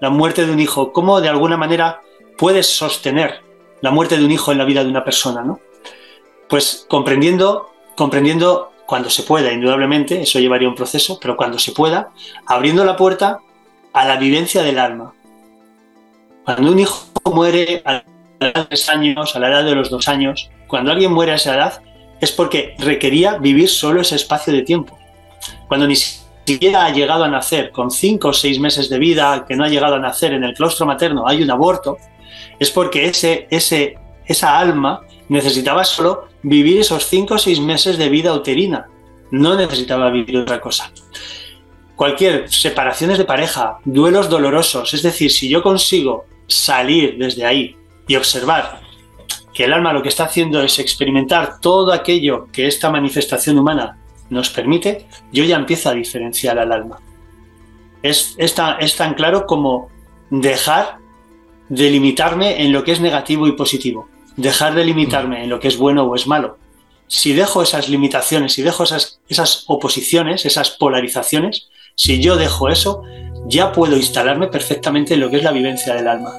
[0.00, 2.00] La muerte de un hijo, cómo de alguna manera
[2.36, 3.40] puedes sostener
[3.80, 5.60] la muerte de un hijo en la vida de una persona, ¿no?
[6.48, 12.10] Pues comprendiendo, comprendiendo cuando se pueda, indudablemente, eso llevaría un proceso, pero cuando se pueda,
[12.46, 13.40] abriendo la puerta
[13.94, 15.14] a la vivencia del alma.
[16.44, 18.04] Cuando un hijo muere a la
[18.40, 21.36] edad de tres años, a la edad de los dos años, cuando alguien muere a
[21.36, 21.82] esa edad,
[22.20, 24.98] es porque requería vivir solo ese espacio de tiempo.
[25.68, 29.56] Cuando ni siquiera ha llegado a nacer, con cinco o seis meses de vida, que
[29.56, 31.96] no ha llegado a nacer en el claustro materno, hay un aborto,
[32.58, 38.08] es porque ese, ese, esa alma necesitaba solo vivir esos cinco o seis meses de
[38.08, 38.88] vida uterina,
[39.30, 40.90] no necesitaba vivir otra cosa.
[41.96, 47.76] Cualquier separaciones de pareja, duelos dolorosos, es decir, si yo consigo salir desde ahí
[48.08, 48.80] y observar
[49.52, 53.98] que el alma lo que está haciendo es experimentar todo aquello que esta manifestación humana
[54.28, 56.98] nos permite, yo ya empiezo a diferenciar al alma.
[58.02, 59.88] Es, es tan claro como
[60.30, 60.98] dejar
[61.68, 65.68] de limitarme en lo que es negativo y positivo, dejar de limitarme en lo que
[65.68, 66.58] es bueno o es malo.
[67.06, 73.02] Si dejo esas limitaciones, si dejo esas, esas oposiciones, esas polarizaciones, si yo dejo eso,
[73.46, 76.32] ya puedo instalarme perfectamente en lo que es la vivencia del alma.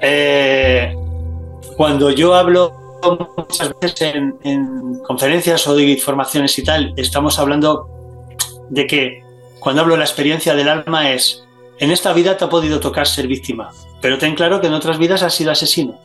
[0.00, 0.94] Eh,
[1.76, 2.74] cuando yo hablo
[3.36, 7.88] muchas veces en, en, conferencias o de formaciones y tal, estamos hablando
[8.68, 9.24] de que
[9.60, 11.44] cuando hablo de la experiencia del alma es,
[11.78, 14.98] en esta vida te ha podido tocar ser víctima, pero ten claro que en otras
[14.98, 15.98] vidas has sido asesino.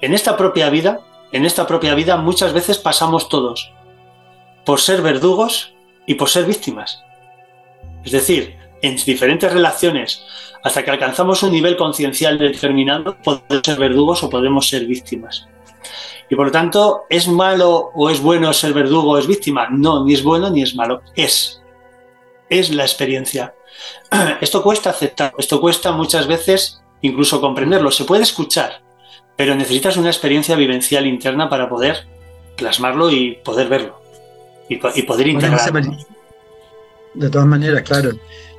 [0.00, 1.00] En esta propia vida,
[1.32, 3.72] en esta propia vida muchas veces pasamos todos
[4.64, 5.74] por ser verdugos
[6.06, 7.02] y por ser víctimas.
[8.04, 10.24] Es decir, en diferentes relaciones,
[10.62, 15.46] hasta que alcanzamos un nivel conciencial determinado, podemos ser verdugos o podemos ser víctimas.
[16.28, 19.68] Y por lo tanto, ¿es malo o es bueno ser verdugo o es víctima?
[19.70, 21.02] No, ni es bueno ni es malo.
[21.14, 21.62] Es.
[22.48, 23.54] Es la experiencia.
[24.40, 27.90] Esto cuesta aceptar, esto cuesta muchas veces incluso comprenderlo.
[27.90, 28.82] Se puede escuchar,
[29.36, 32.06] pero necesitas una experiencia vivencial interna para poder
[32.56, 34.00] plasmarlo y poder verlo.
[34.68, 35.96] Y, poder integrarlo.
[37.14, 38.12] De todas maneras, claro.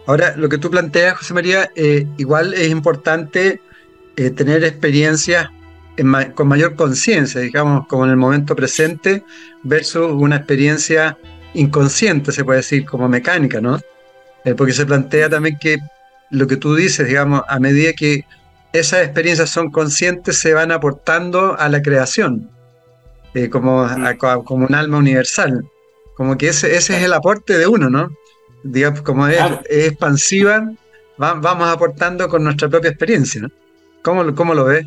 [0.06, 3.62] Ahora, lo que tú planteas, José María, eh, igual es importante
[4.18, 5.48] eh, tener experiencias
[6.34, 9.24] con mayor conciencia, digamos, como en el momento presente,
[9.62, 11.18] versus una experiencia
[11.54, 13.80] inconsciente, se puede decir, como mecánica, ¿no?
[14.44, 15.78] Eh, porque se plantea también que
[16.32, 18.26] lo que tú dices, digamos, a medida que
[18.74, 22.50] esas experiencias son conscientes, se van aportando a la creación,
[23.52, 23.88] como,
[24.46, 25.64] como un alma universal.
[26.16, 28.10] Como que ese, ese es el aporte de uno, ¿no?
[28.64, 30.72] Digamos, como es, expansiva,
[31.18, 33.42] vamos aportando con nuestra propia experiencia.
[33.42, 33.50] ¿no?
[34.02, 34.86] ¿Cómo, ¿Cómo, lo ves?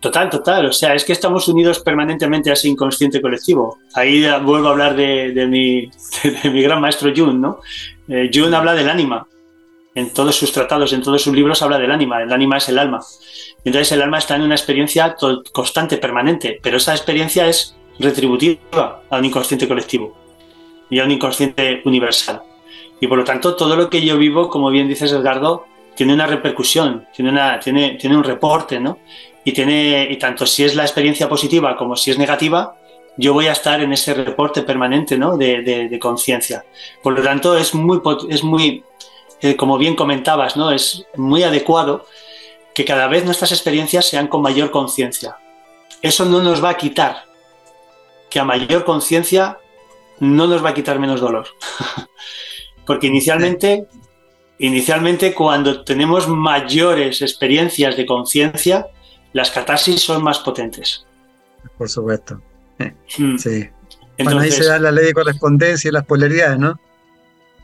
[0.00, 0.66] Total, total.
[0.66, 3.78] O sea, es que estamos unidos permanentemente a ese inconsciente colectivo.
[3.94, 5.90] Ahí vuelvo a hablar de, mi,
[6.42, 7.60] de, mi, gran maestro Jung, ¿no?
[8.08, 9.26] Eh, Jung habla del ánima.
[9.94, 12.22] En todos sus tratados, en todos sus libros habla del ánima.
[12.22, 13.00] El ánima es el alma.
[13.64, 15.16] Entonces el alma está en una experiencia
[15.52, 20.25] constante, permanente, pero esa experiencia es retributiva a un inconsciente colectivo
[20.90, 22.42] y a un inconsciente universal.
[23.00, 26.26] Y por lo tanto, todo lo que yo vivo, como bien dices, Edgardo, tiene una
[26.26, 28.98] repercusión, tiene, una, tiene, tiene un reporte, ¿no?
[29.44, 32.76] Y, tiene, y tanto si es la experiencia positiva como si es negativa,
[33.16, 35.36] yo voy a estar en ese reporte permanente, ¿no?
[35.36, 36.64] De, de, conciencia.
[37.02, 38.84] Por lo tanto, es muy, es muy
[39.40, 40.70] eh, como bien comentabas, ¿no?
[40.70, 42.06] Es muy adecuado
[42.74, 45.36] que cada vez nuestras experiencias sean con mayor conciencia.
[46.02, 47.24] Eso no nos va a quitar
[48.28, 49.58] que a mayor conciencia
[50.20, 51.46] no nos va a quitar menos dolor.
[52.86, 53.88] Porque inicialmente,
[54.58, 58.88] inicialmente cuando tenemos mayores experiencias de conciencia,
[59.32, 61.04] las catarsis son más potentes.
[61.76, 62.40] Por supuesto.
[62.78, 63.36] Hmm.
[63.36, 63.68] Sí.
[64.18, 66.80] Entonces, ahí se da la ley de correspondencia y las polaridades, ¿no?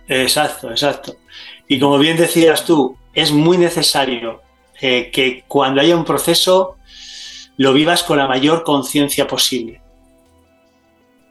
[0.09, 1.17] Exacto, exacto.
[1.69, 4.43] Y como bien decías tú, es muy necesario
[4.81, 6.77] eh, que cuando haya un proceso
[7.57, 9.82] lo vivas con la mayor conciencia posible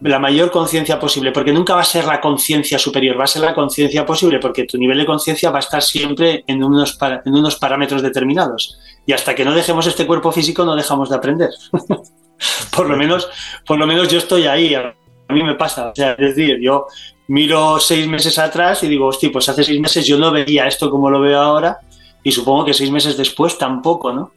[0.02, 3.44] la mayor conciencia posible, porque nunca va a ser la conciencia superior, va a ser
[3.44, 7.34] la conciencia posible, porque tu nivel de conciencia va a estar siempre en unos, en
[7.34, 8.80] unos parámetros determinados.
[9.06, 11.50] Y hasta que no dejemos este cuerpo físico no dejamos de aprender.
[12.76, 13.30] por, lo menos,
[13.66, 14.96] por lo menos yo estoy ahí, a
[15.30, 15.94] mí me pasa.
[15.96, 16.88] es decir, yo
[17.28, 20.90] miro seis meses atrás y digo, hostia, pues hace seis meses yo no veía esto
[20.90, 21.80] como lo veo ahora
[22.24, 24.34] y supongo que seis meses después tampoco, ¿no?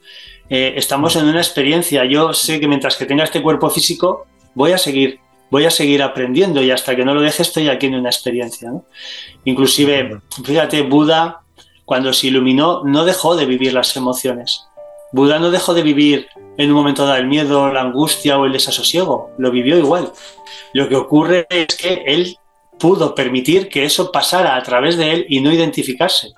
[0.49, 2.05] Eh, estamos en una experiencia.
[2.05, 5.21] Yo sé que mientras que tenga este cuerpo físico, voy a seguir
[5.55, 8.73] voy a seguir aprendiendo y hasta que no lo deje estoy aquí en una experiencia.
[9.45, 11.43] Inclusive, fíjate, Buda,
[11.85, 14.67] cuando se iluminó, no dejó de vivir las emociones.
[15.13, 16.27] Buda no dejó de vivir
[16.59, 20.11] en un momento dado el miedo, la angustia o el desasosiego, lo vivió igual.
[20.73, 22.37] Lo que ocurre es que él
[22.81, 26.33] pudo permitir que eso pasara a través de él y no identificarse.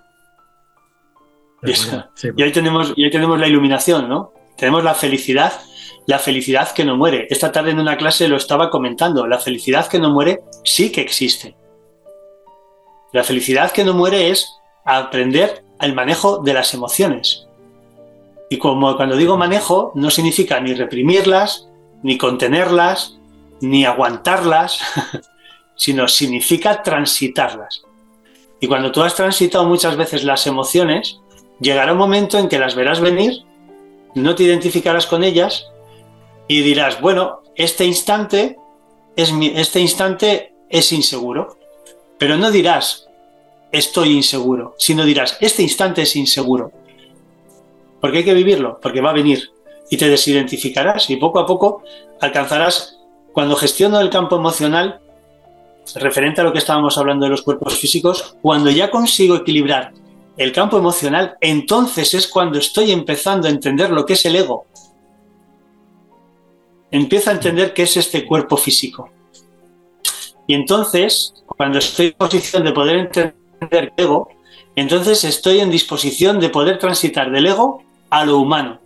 [2.37, 4.35] Y, ahí tenemos, y ahí tenemos la iluminación, ¿no?
[4.59, 5.55] Tenemos la felicidad
[6.07, 7.27] la felicidad que no muere.
[7.31, 9.27] Esta tarde en una clase lo estaba comentando.
[9.27, 11.57] La felicidad que no muere sí que existe.
[13.12, 14.49] La felicidad que no muere es
[14.85, 17.47] aprender el manejo de las emociones.
[18.49, 21.69] Y como cuando digo manejo, no significa ni reprimirlas,
[22.03, 23.19] ni contenerlas,
[23.61, 24.79] ni aguantarlas,
[25.75, 27.83] sino significa transitarlas.
[28.61, 31.21] Y cuando tú has transitado muchas veces las emociones,
[31.61, 33.42] llegará un momento en que las verás venir,
[34.14, 35.66] no te identificarás con ellas
[36.48, 38.56] y dirás, bueno, este instante
[39.16, 41.56] es, este instante es inseguro,
[42.18, 43.09] pero no dirás,
[43.72, 46.70] estoy inseguro, sino dirás, este instante es inseguro.
[48.00, 49.50] Porque hay que vivirlo, porque va a venir
[49.90, 51.82] y te desidentificarás y poco a poco
[52.20, 52.98] alcanzarás,
[53.32, 55.00] cuando gestiono el campo emocional,
[55.94, 59.92] referente a lo que estábamos hablando de los cuerpos físicos, cuando ya consigo equilibrar
[60.37, 64.66] el campo emocional, entonces es cuando estoy empezando a entender lo que es el ego
[66.96, 69.11] empiezo a entender qué es este cuerpo físico.
[70.46, 73.35] Y entonces, cuando estoy en posición de poder entender
[73.70, 74.28] el ego,
[74.76, 78.80] entonces estoy en disposición de poder transitar del ego a lo humano.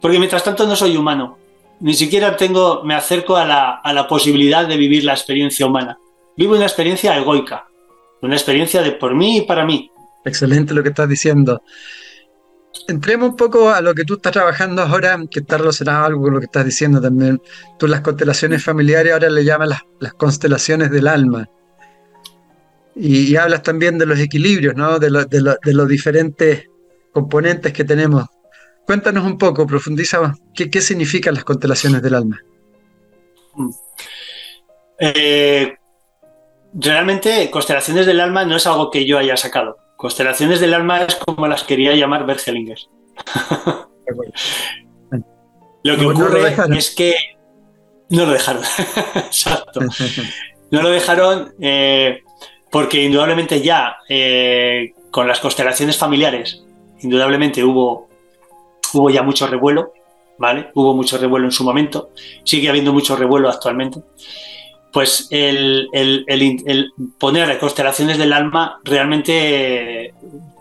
[0.00, 1.38] Porque mientras tanto no soy humano.
[1.80, 5.98] Ni siquiera tengo, me acerco a la, a la posibilidad de vivir la experiencia humana.
[6.36, 7.66] Vivo una experiencia egoica,
[8.20, 9.90] una experiencia de por mí y para mí.
[10.24, 11.62] Excelente lo que estás diciendo.
[12.88, 16.34] Entremos un poco a lo que tú estás trabajando ahora, que está relacionado algo con
[16.34, 17.40] lo que estás diciendo también.
[17.78, 21.48] Tú las constelaciones familiares ahora le llamas las, constelaciones del alma.
[22.96, 24.98] Y, hablas también de los equilibrios, ¿no?
[24.98, 26.68] De, los diferentes
[27.12, 28.26] componentes que tenemos.
[28.86, 32.40] Cuéntanos un poco, profundiza, ¿qué, qué significan las constelaciones del alma?
[34.98, 35.74] Eh,
[36.74, 39.83] realmente, constelaciones del alma no es algo que yo haya sacado.
[39.96, 42.78] Constelaciones del alma es como las quería llamar Bergelinger.
[45.82, 47.14] lo que ocurre es que
[48.10, 48.62] no lo dejaron.
[49.16, 49.80] Exacto.
[50.70, 52.22] No lo dejaron eh,
[52.68, 56.64] porque indudablemente ya eh, con las constelaciones familiares,
[57.00, 58.08] indudablemente hubo,
[58.92, 59.92] hubo ya mucho revuelo,
[60.36, 60.70] ¿vale?
[60.74, 62.10] Hubo mucho revuelo en su momento,
[62.42, 64.02] sigue habiendo mucho revuelo actualmente
[64.94, 65.88] pues el,
[67.18, 70.14] poner constelaciones del alma realmente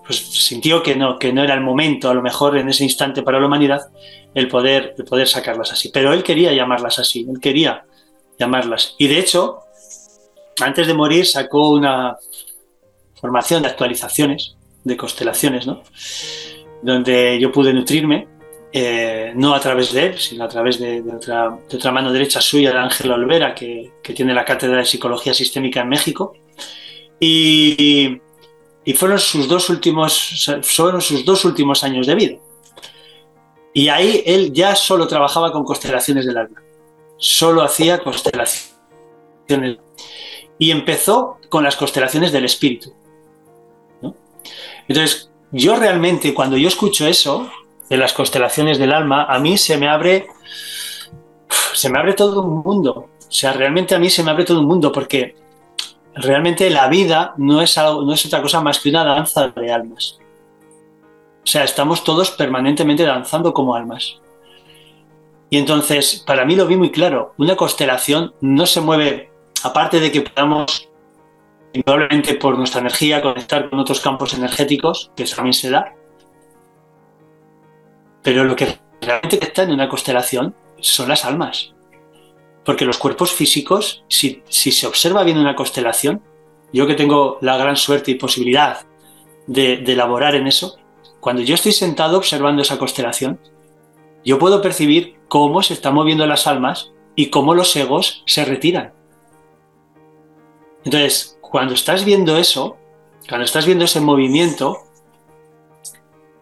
[0.08, 3.22] pues, sintió que no, que no era el momento, a lo mejor en ese instante
[3.22, 3.82] para la humanidad,
[4.34, 5.90] el poder, el poder sacarlas así.
[5.94, 7.86] Pero él quería llamarlas así, él quería
[8.40, 8.96] llamarlas.
[8.98, 9.60] Y de hecho,
[10.60, 12.18] antes de morir sacó una
[13.22, 15.84] formación de actualizaciones de constelaciones, ¿no?
[16.82, 18.28] Donde yo pude nutrirme
[18.76, 22.80] eh, no a través de él, sino a través de, otra, mano derecha suya, de
[22.80, 26.36] Ángel Olvera, que, tiene la cátedra de Psicología Sistémica en México.
[27.20, 28.20] Y,
[28.96, 32.38] fueron, sus dos últimos, fueron sus dos últimos años de vida.
[33.76, 36.60] Y ahí él ya solo trabajaba con constelaciones del alma.
[37.18, 38.74] Solo hacía constelaciones.
[40.58, 42.92] Y empezó con las constelaciones del espíritu.
[44.88, 47.50] Entonces, yo realmente, cuando yo escucho eso,
[47.90, 50.28] de las constelaciones del alma, a mí se me abre,
[51.74, 53.10] se me abre todo un mundo.
[53.20, 55.36] O sea, realmente a mí se me abre todo un mundo porque
[56.16, 59.72] realmente la vida no es, algo, no es otra cosa más que una danza de
[59.72, 60.20] almas.
[61.44, 64.20] O sea, estamos todos permanentemente danzando como almas.
[65.50, 70.12] Y entonces, para mí lo vi muy claro, una constelación no se mueve, aparte de
[70.12, 70.90] que podamos,
[71.86, 75.94] probablemente por nuestra energía, conectar con otros campos energéticos, que eso también se da,
[78.24, 81.74] pero lo que realmente está en una constelación son las almas.
[82.66, 86.22] Porque los cuerpos físicos, si, se observa bien una constelación,
[86.72, 88.86] yo que tengo la gran suerte y posibilidad
[89.46, 90.78] de, de elaborar en eso,
[91.20, 93.40] cuando yo estoy sentado observando esa constelación,
[94.26, 98.94] yo puedo percibir cómo se están moviendo las almas y cómo los egos se retiran.
[100.86, 102.78] Entonces, cuando estás viendo eso,
[103.28, 104.80] cuando estás viendo ese movimiento,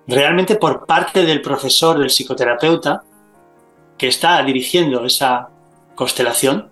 [0.08, 3.04] realmente por parte del profesor, del psicoterapeuta,
[3.98, 5.50] que está dirigiendo esa
[5.96, 6.70] constelación,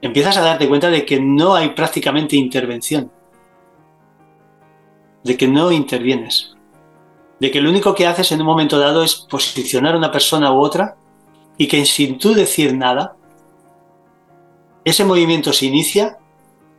[0.00, 3.10] empiezas a darte cuenta de que no hay prácticamente intervención,
[5.24, 6.56] de que no intervienes,
[7.38, 10.52] de que lo único que haces en un momento dado es posicionar a una persona
[10.52, 10.96] u otra
[11.56, 13.16] y que sin tú decir nada,
[14.84, 16.18] ese movimiento se inicia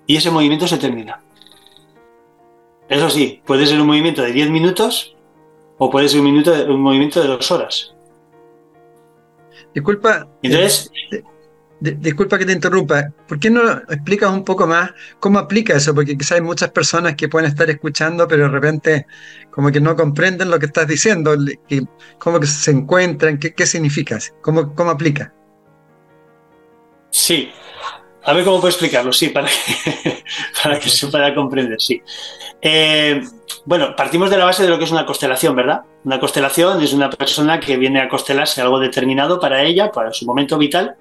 [0.07, 1.21] y ese movimiento se termina.
[2.91, 5.15] Eso sí, puede ser un movimiento de 10 minutos
[5.77, 7.95] o puede ser un, minuto un movimiento de dos horas.
[9.73, 10.27] Disculpa.
[10.41, 10.91] Entonces.
[11.79, 13.09] disculpa que te interrumpa.
[13.29, 15.95] ¿Por qué no explicas un poco más cómo aplica eso?
[15.95, 19.07] Porque quizás hay muchas personas que pueden estar escuchando, pero de repente
[19.51, 21.33] como que no comprenden lo que estás diciendo.
[22.19, 23.39] ¿Cómo que se encuentran?
[23.39, 24.19] ¿Qué, qué significa?
[24.41, 25.33] ¿Cómo, ¿Cómo aplica?
[27.09, 27.51] Sí,
[28.23, 30.23] a ver cómo puedo explicarlo, sí, para que,
[30.63, 32.01] para que se pueda comprender, sí.
[32.61, 33.21] Eh,
[33.65, 35.81] bueno, partimos de la base de lo que es una constelación, ¿verdad?
[36.03, 40.25] Una constelación es una persona que viene a constelarse algo determinado para ella, para su
[40.25, 40.95] momento vital,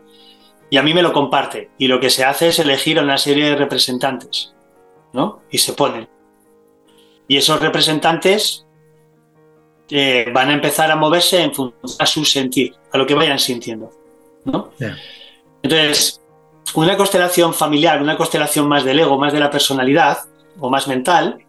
[0.71, 1.71] y a mí me lo comparte.
[1.79, 4.55] Y lo que se hace es elegir a una serie de representantes,
[5.13, 5.43] ¿no?
[5.51, 6.09] Y se ponen.
[7.29, 8.67] Y esos representantes
[9.91, 13.39] eh, van a empezar a moverse en función a su sentir, a lo que vayan
[13.39, 13.91] sintiendo,
[14.45, 14.71] ¿no?
[15.63, 16.20] Entonces,
[16.75, 20.19] una constelación familiar, una constelación más del ego, más de la personalidad
[20.59, 21.45] o más mental,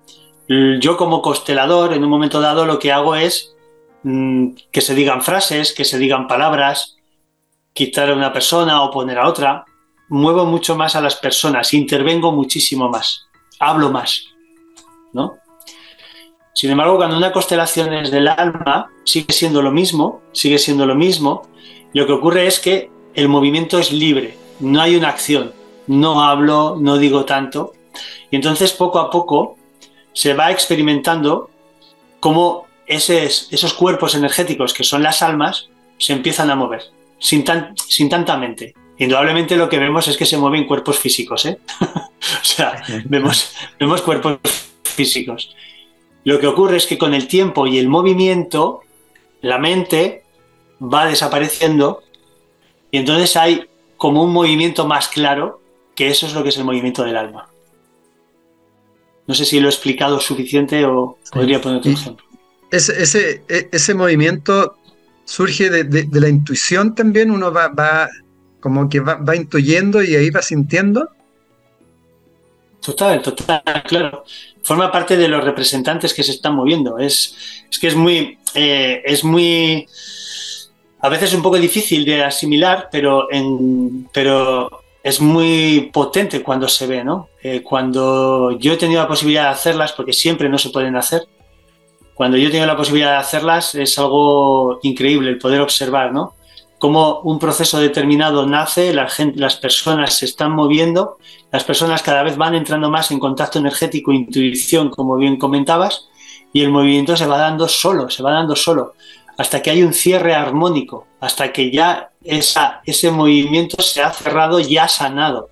[0.80, 3.56] yo como constelador en un momento dado lo que hago es
[4.04, 6.98] mm, que se digan frases, que se digan palabras,
[7.74, 9.66] quitar a una persona o poner a otra,
[10.10, 13.28] muevo mucho más a las personas, intervengo muchísimo más,
[13.60, 14.26] hablo más,
[15.14, 15.38] ¿no?
[16.54, 20.96] Sin embargo, cuando una constelación es del alma, sigue siendo lo mismo, sigue siendo lo
[20.96, 21.48] mismo,
[21.94, 25.54] lo que ocurre es que el movimiento es libre, no hay una acción,
[25.88, 27.74] no hablo, no digo tanto.
[28.30, 29.58] Y entonces poco a poco
[30.14, 31.50] se va experimentando
[32.20, 36.84] cómo esos cuerpos energéticos que son las almas se empiezan a mover
[37.20, 37.46] sin,
[37.88, 38.74] sin tanta mente.
[38.98, 41.58] Indudablemente lo que vemos es que se mueven cuerpos físicos, ¿eh?
[41.82, 44.38] o sea, vemos, vemos cuerpos
[44.84, 45.56] físicos.
[46.24, 48.82] Lo que ocurre es que con el tiempo y el movimiento,
[49.42, 50.24] la mente
[50.82, 52.04] va desapareciendo
[52.92, 53.66] y entonces hay
[54.02, 55.62] como un movimiento más claro,
[55.94, 57.48] que eso es lo que es el movimiento del alma.
[59.28, 62.26] No sé si lo he explicado suficiente o podría poner otro ejemplo.
[62.72, 64.76] Ese, e, ese, movimiento
[65.24, 68.10] surge de, la intuición también, uno va, va
[68.60, 71.08] como que va, va, intuyendo y ahí va sintiendo.
[72.80, 74.24] Total, total, claro.
[74.64, 76.98] Forma parte de los representantes que se están moviendo.
[76.98, 77.36] Es,
[77.70, 79.86] es que es muy, eh, es muy,
[81.02, 84.70] a veces un poco difícil de asimilar, pero, en, pero
[85.04, 87.30] es muy potente cuando se ve, ¿no?
[87.42, 91.24] Eh, cuando yo he tenido la posibilidad de hacerlas, porque siempre no se pueden hacer,
[92.14, 96.36] cuando yo he tenido la posibilidad de hacerlas es algo increíble el poder observar, ¿no?
[96.78, 101.18] Cómo un proceso determinado nace, la gente, las personas se están moviendo,
[101.52, 106.10] las personas cada vez van entrando más en contacto energético, intuición, como bien comentabas,
[106.54, 108.94] y el movimiento se va dando solo, se va dando solo
[109.42, 114.60] hasta que hay un cierre armónico, hasta que ya esa, ese movimiento se ha cerrado
[114.60, 115.50] y ha sanado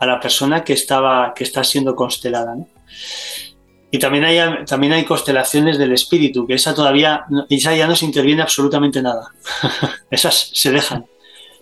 [0.00, 2.56] a la persona que, estaba, que está siendo constelada.
[3.92, 8.06] Y también hay, también hay constelaciones del espíritu, que esa todavía, esa ya no se
[8.06, 9.30] interviene absolutamente nada.
[10.10, 11.06] Esas se dejan.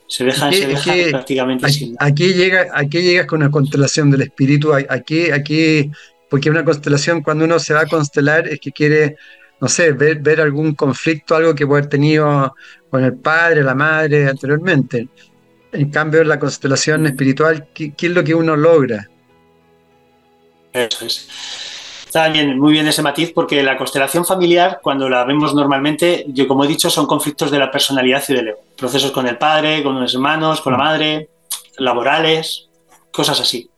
[0.08, 4.72] Se dejan, se dejan prácticamente aquí, Aquí, llega, aquí llegas con una constelación del espíritu.
[4.72, 5.90] Aquí, aquí,
[6.30, 9.18] porque una constelación, cuando uno se va a constelar, es que quiere
[9.60, 12.54] no sé, ver, algún conflicto, algo que puede haber tenido
[12.88, 15.08] con el padre, la madre anteriormente.
[15.72, 19.08] En cambio, en la constelación espiritual, ¿qué, es lo que uno logra?
[20.72, 21.28] Eso es.
[22.06, 26.48] Está bien, muy bien ese matiz, porque la constelación familiar, cuando la vemos normalmente, yo
[26.48, 28.60] como he dicho, son conflictos de la personalidad y del ego.
[28.76, 31.28] Procesos con el padre, con los hermanos, con la madre,
[31.78, 32.68] laborales,
[33.12, 33.69] cosas así.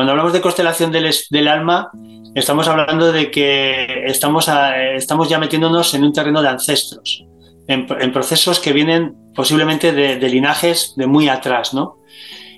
[0.00, 1.90] Cuando hablamos de constelación del, alma,
[2.34, 4.50] estamos hablando de que estamos,
[4.94, 7.26] estamos ya metiéndonos en un terreno de ancestros,
[7.68, 11.98] en, procesos que vienen posiblemente de, linajes de muy atrás, ¿no?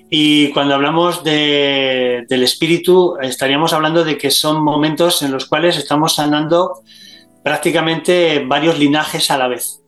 [0.08, 5.76] Y cuando hablamos de, del espíritu, estaríamos hablando de que son momentos en los cuales
[5.76, 6.74] estamos sanando
[7.42, 9.82] prácticamente varios linajes a la vez.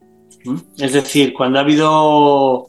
[0.76, 2.66] Es decir, cuando ha habido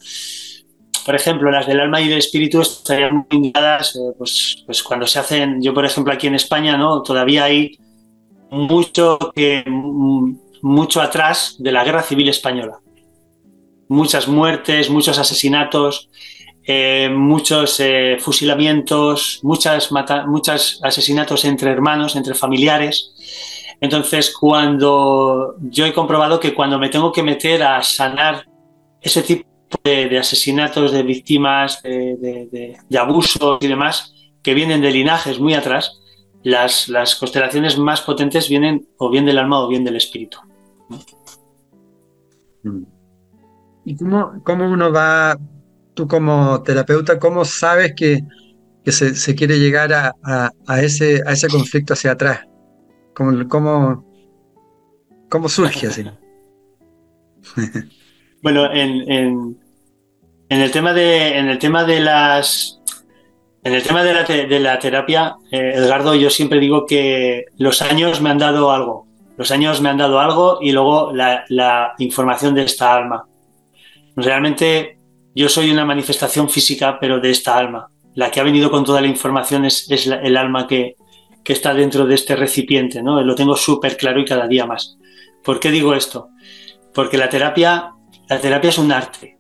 [1.06, 5.06] por ejemplo, las del alma y del espíritu estarían muy indicadas, eh, pues, pues, cuando
[5.06, 7.04] se hacen, yo por ejemplo aquí en España, ¿no?
[7.04, 7.78] Todavía hay
[8.50, 9.64] mucho, que,
[10.62, 12.80] mucho atrás de la guerra civil española.
[13.88, 16.10] Muchas muertes, muchos asesinatos,
[16.66, 19.92] eh, muchos eh, fusilamientos, muchas,
[20.26, 23.14] muchos asesinatos entre hermanos, entre familiares.
[23.80, 28.48] Entonces, cuando yo he comprobado que cuando me tengo que meter a sanar
[29.00, 35.54] ese tipo de, asesinatos, de víctimas, de, abusos y demás, que vienen de linajes muy
[35.54, 36.00] atrás,
[36.44, 40.38] las, las, constelaciones más potentes vienen o bien del alma o bien del espíritu.
[43.84, 45.38] ¿Y cómo, cómo uno va,
[45.94, 48.24] tú como terapeuta, cómo sabes que,
[48.84, 50.14] que se, quiere llegar a,
[50.68, 52.42] a, ese, a ese conflicto hacia atrás?
[53.16, 54.06] ¿Cómo, cómo,
[55.30, 56.04] cómo surge así?
[58.44, 59.65] bueno, en, en
[60.62, 62.80] el tema de, en el tema de las.
[63.64, 68.30] En el tema de la, terapia, eh, Edgardo, yo siempre digo que los años me
[68.30, 69.08] han dado algo.
[69.38, 73.26] Los años me han dado algo y luego la, información de esta alma.
[74.16, 75.00] Realmente
[75.34, 77.88] yo soy una manifestación física, pero de esta alma.
[78.14, 80.96] La que ha venido con toda la información es, es el alma que,
[81.44, 83.20] que, está dentro de este recipiente, ¿no?
[83.24, 84.96] Lo tengo súper claro y cada día más.
[85.44, 86.30] ¿Por qué digo esto?
[86.94, 87.94] Porque la terapia,
[88.30, 89.35] la terapia es un arte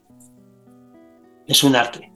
[1.47, 2.11] es un arte.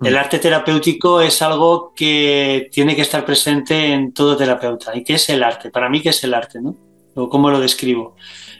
[0.00, 0.06] Mm.
[0.06, 4.96] El arte terapéutico es algo que tiene que estar presente en todo terapeuta.
[4.96, 5.70] ¿Y qué es el arte?
[5.70, 6.60] Para mí, ¿qué es el arte?
[6.60, 6.76] ¿no?
[7.14, 8.16] ¿O ¿Cómo lo describo?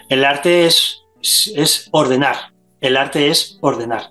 [0.08, 1.02] El arte es,
[1.54, 2.52] es ordenar.
[2.80, 4.10] El arte es ordenar.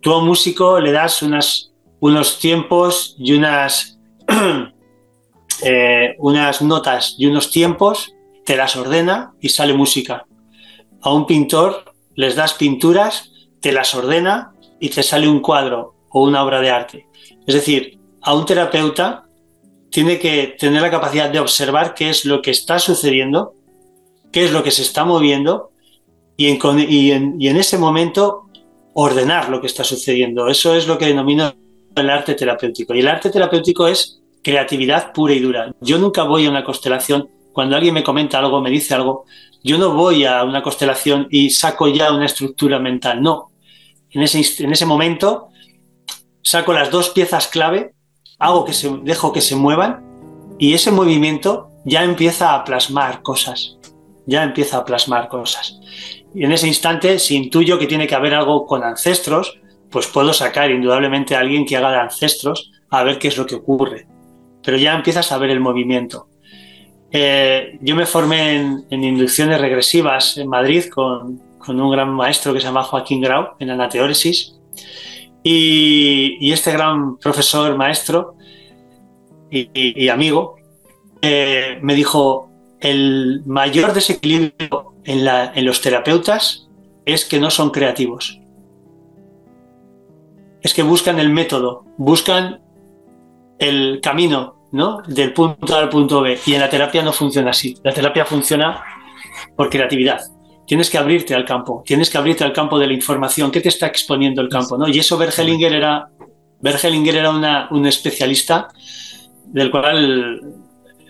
[0.00, 3.98] Tú a un músico le das unas, unos tiempos y unas,
[5.62, 8.12] eh, unas notas y unos tiempos,
[8.44, 10.26] te las ordena y sale música.
[11.00, 13.30] A un pintor les das pinturas,
[13.60, 17.06] te las ordena y te sale un cuadro o una obra de arte.
[17.46, 19.24] Es decir, a un terapeuta
[19.90, 23.54] tiene que tener la capacidad de observar qué es lo que está sucediendo,
[24.32, 25.70] qué es lo que se está moviendo
[26.36, 26.58] y en,
[27.38, 28.48] y en, ese momento
[28.94, 30.48] ordenar lo que está sucediendo.
[30.48, 31.54] Eso es lo que denomino
[31.94, 32.94] el arte terapéutico.
[32.94, 35.72] Y el arte terapéutico es creatividad pura y dura.
[35.80, 39.24] Yo nunca voy a una constelación, cuando alguien me comenta algo, me dice algo,
[39.62, 43.22] yo no voy a una constelación y saco ya una estructura mental.
[43.22, 43.52] No,
[44.14, 45.48] en ese, en ese momento
[46.42, 47.94] saco las dos piezas clave,
[48.38, 50.04] hago que se, dejo que se muevan
[50.58, 53.78] y ese movimiento ya empieza a plasmar cosas,
[54.26, 55.80] ya empieza a plasmar cosas.
[56.34, 59.60] Y en ese instante, si intuyo que tiene que haber algo con ancestros,
[59.90, 63.46] pues puedo sacar indudablemente a alguien que haga de ancestros a ver qué es lo
[63.46, 64.08] que ocurre.
[64.62, 66.28] Pero ya empiezas a ver el movimiento.
[67.12, 72.66] Eh, yo me formé en, inducciones regresivas en Madrid con, un gran maestro que se
[72.66, 74.56] llama Joaquín Grau en anateóresis.
[75.42, 78.36] Y, este gran profesor, maestro
[79.50, 80.56] y, amigo,
[81.20, 82.50] eh, me dijo,
[82.80, 86.68] el mayor desequilibrio en, en los terapeutas
[87.04, 88.40] es que no son creativos.
[90.62, 92.62] Es que buscan el método, buscan
[93.58, 95.02] el camino ¿no?
[95.06, 96.36] Del punto A al punto B.
[96.46, 97.76] Y en la terapia no funciona así.
[97.84, 98.82] La terapia funciona
[99.56, 100.20] por creatividad.
[100.66, 103.50] Tienes que abrirte al campo, tienes que abrirte al campo de la información.
[103.50, 104.78] ¿Qué te está exponiendo el campo?
[104.78, 104.88] ¿no?
[104.88, 106.08] Y eso Bergelinger era,
[106.60, 108.68] Bergelinger era un especialista
[109.46, 110.40] del cual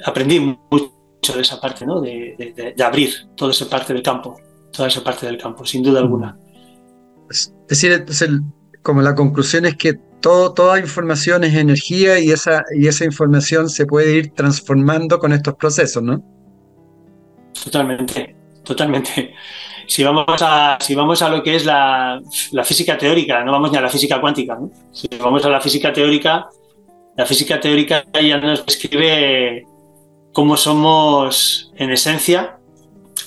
[0.04, 0.92] aprendí mucho
[1.34, 2.00] de esa parte, ¿no?
[2.00, 4.36] de, abrir toda esa parte del campo,
[4.72, 6.36] toda esa parte del campo, sin duda alguna.
[7.30, 8.04] Es decir,
[8.82, 13.86] como la conclusión es que toda información es energía y esa, y esa información se
[13.86, 16.22] puede ir transformando con estos procesos, ¿no?
[17.64, 19.34] Totalmente, totalmente.
[19.86, 22.20] Si vamos a, si vamos a lo que es la,
[22.64, 24.70] física teórica, no vamos ni a la física cuántica, ¿no?
[24.92, 26.48] si vamos a la física teórica,
[27.16, 29.66] la física teórica ya nos describe
[30.32, 32.58] cómo somos en esencia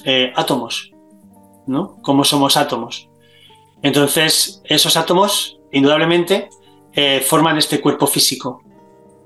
[0.04, 0.92] eh, átomos,
[1.68, 2.02] ¿no?
[2.02, 3.08] Cómo somos átomos.
[3.82, 6.50] Entonces, esos átomos, indudablemente,
[6.94, 8.64] eh, forman este cuerpo físico.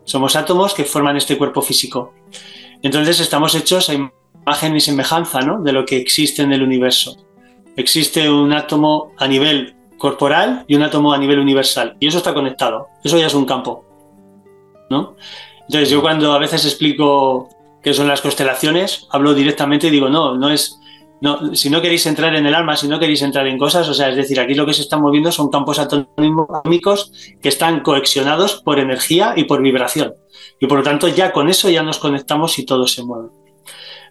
[0.04, 2.14] Somos átomos que forman este cuerpo físico.
[2.82, 3.94] Entonces estamos hechos a
[4.46, 5.62] imagen y semejanza ¿no?
[5.62, 7.18] de lo que existe en el universo.
[7.76, 11.96] Existe un átomo a nivel corporal y un átomo a nivel universal.
[12.00, 12.88] Y eso está conectado.
[13.04, 13.86] Eso ya es un campo.
[14.90, 15.16] ¿no?
[15.62, 17.50] Entonces yo cuando a veces explico
[17.82, 20.82] qué son las constelaciones, hablo directamente y digo, no, no es
[21.22, 23.94] no, si no queréis entrar en el alma, si no queréis entrar en cosas, o
[23.94, 28.60] sea, es decir, aquí lo que se están moviendo son campos atómicos que están coexionados
[28.64, 30.16] por energía y por vibración.
[30.60, 33.30] Y por lo tanto, ya con eso ya nos conectamos y todo se mueve.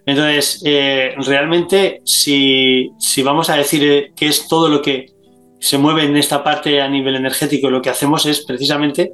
[0.05, 2.91] Entonces, eh, realmente, si,
[3.23, 5.13] vamos a decir eh, qué es todo lo que
[5.59, 9.11] se mueve en esta parte a nivel energético, lo que hacemos es precisamente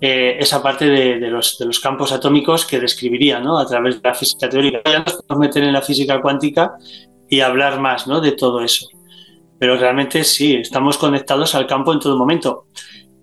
[0.00, 3.58] eh, esa parte de, los, de, los, campos atómicos que describiría ¿no?
[3.58, 4.80] a través de la física teórica.
[4.86, 6.72] Ya nos podemos meter en la física cuántica
[7.28, 8.20] y hablar más ¿no?
[8.20, 8.88] de todo eso.
[9.58, 12.64] Pero realmente sí, estamos conectados al campo en todo momento.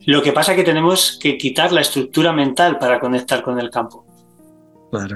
[0.06, 3.72] Lo que pasa es que tenemos que quitar la estructura mental para conectar con el
[3.72, 4.06] campo.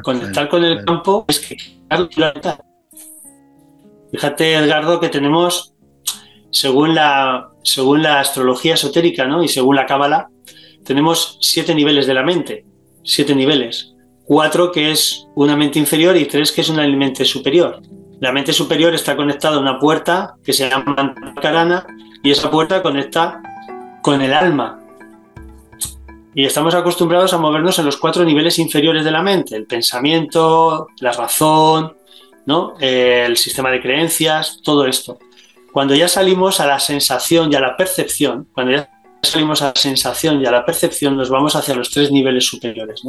[0.04, 1.81] conectar con el campo es que
[4.12, 5.74] Fíjate, Edgardo, que tenemos,
[6.52, 9.44] según la, según la astrología esotérica ¿no?
[9.44, 10.30] y según la cábala,
[10.84, 12.66] tenemos siete niveles de la mente.
[13.04, 13.94] Siete niveles.
[14.26, 17.82] Cuatro que es una mente inferior y tres que es una mente superior.
[18.20, 21.86] La mente superior está conectada a una puerta que se llama carana
[22.24, 23.42] y esa puerta conecta
[24.02, 24.81] con el alma.
[26.34, 30.88] Y estamos acostumbrados a movernos en los cuatro niveles inferiores de la mente, el pensamiento,
[31.00, 31.98] la razón,
[32.46, 32.74] ¿no?
[32.80, 35.20] el sistema de creencias, todo esto.
[35.74, 38.90] Cuando ya salimos a la sensación y a la percepción, cuando ya
[39.22, 43.04] salimos a la sensación y a la percepción, nos vamos hacia los tres niveles superiores.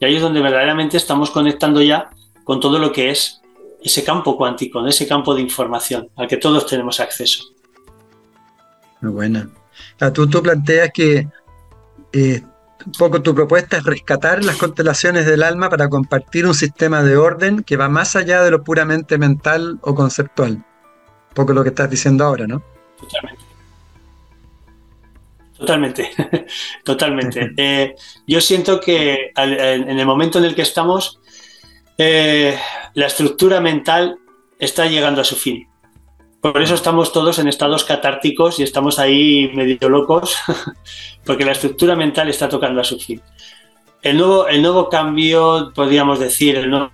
[0.00, 2.10] Y ahí es donde verdaderamente estamos conectando ya
[2.44, 3.40] con todo lo que es
[3.82, 7.44] ese campo cuántico, ese campo de información al que todos tenemos acceso.
[9.00, 9.48] Muy buena.
[10.12, 11.28] Tú, tú planteas que
[12.12, 12.42] eh,
[12.84, 17.16] un poco tu propuesta es rescatar las constelaciones del alma para compartir un sistema de
[17.16, 20.52] orden que va más allá de lo puramente mental o conceptual.
[20.52, 22.62] Un poco lo que estás diciendo ahora, ¿no?
[23.00, 23.46] Totalmente.
[25.58, 26.10] Totalmente,
[26.84, 27.52] totalmente.
[27.56, 27.94] Eh,
[28.26, 31.18] yo siento que en el momento en el que estamos,
[31.96, 32.58] eh,
[32.94, 34.18] la estructura mental
[34.58, 35.66] está llegando a su fin.
[36.52, 40.36] Por eso estamos todos en estados catárticos y estamos ahí medio locos,
[41.24, 43.20] porque la estructura mental está tocando a su fin.
[44.00, 46.90] El nuevo, el nuevo cambio, podríamos decir, el nuevo,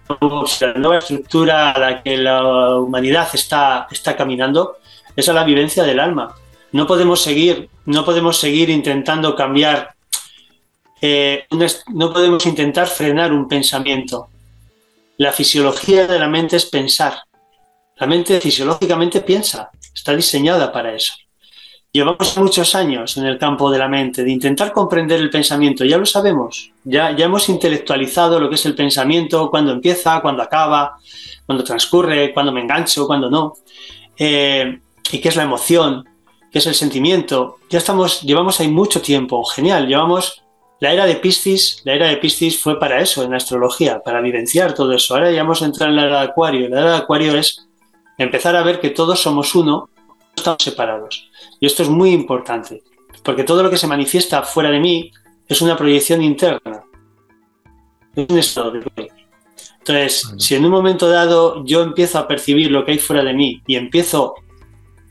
[0.59, 4.78] la nueva estructura a la que la humanidad está, está caminando,
[5.14, 6.34] es a la vivencia del alma.
[6.70, 9.94] No podemos seguir, no podemos seguir intentando cambiar,
[11.03, 11.44] eh,
[11.92, 14.28] no podemos intentar frenar un pensamiento.
[15.18, 17.20] La fisiología de la mente es pensar.
[18.03, 21.14] La mente fisiológicamente piensa, está diseñada para eso.
[21.92, 25.98] Llevamos muchos años en el campo de la mente, de intentar comprender el pensamiento, ya
[25.98, 30.98] lo sabemos, ya, ya hemos intelectualizado lo que es el pensamiento, cuándo empieza, cuándo acaba,
[31.46, 33.55] cuándo transcurre, cuándo me engancho, cuándo no,
[34.18, 34.80] eh,
[35.12, 36.05] y qué es la emoción,
[36.50, 37.59] qué es el sentimiento.
[37.70, 40.42] Ya estamos, llevamos ahí mucho tiempo, genial, llevamos
[40.80, 44.74] la era de Piscis, la era de Piscis fue para eso, en astrología, para vivenciar
[44.74, 45.14] todo eso.
[45.14, 46.68] Ahora ya hemos entrado en la era de Acuario.
[46.68, 47.68] La era de Acuario es
[48.23, 51.31] empezar a ver que todos somos uno, no estamos separados.
[51.61, 52.83] Y esto es muy importante,
[53.23, 55.11] porque todo lo que se manifiesta fuera de mí
[55.49, 56.83] es una proyección interna.
[58.14, 58.81] Es un estado de
[59.83, 63.33] entonces, si en un momento dado yo empiezo a percibir lo que hay fuera de
[63.33, 64.37] mí y empiezo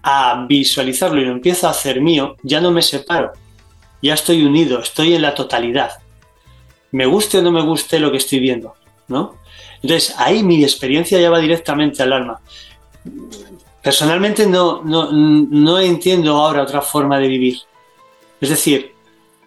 [0.01, 3.33] a visualizarlo y lo empiezo a hacer mío, ya no me separo,
[4.01, 5.91] ya estoy unido, estoy en la totalidad.
[6.91, 8.73] Me guste o no me guste lo que estoy viendo,
[9.09, 9.35] ¿no?
[9.81, 12.39] Entonces, ahí mi experiencia ya va directamente al alma.
[13.83, 17.57] Personalmente no, no, no entiendo ahora otra forma de vivir.
[18.39, 18.93] Es decir,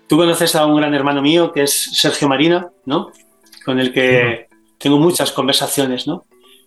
[0.08, 3.12] tú conoces a un gran hermano mío que es Sergio Marina, ¿no?
[3.64, 4.48] Con el que
[4.78, 6.24] tengo muchas conversaciones, ¿no?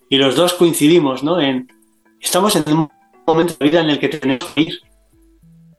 [0.08, 1.40] Y los dos coincidimos, ¿no?
[1.40, 1.68] En,
[2.20, 2.90] estamos en un
[3.26, 4.80] momento de vida en el que tenemos que ir.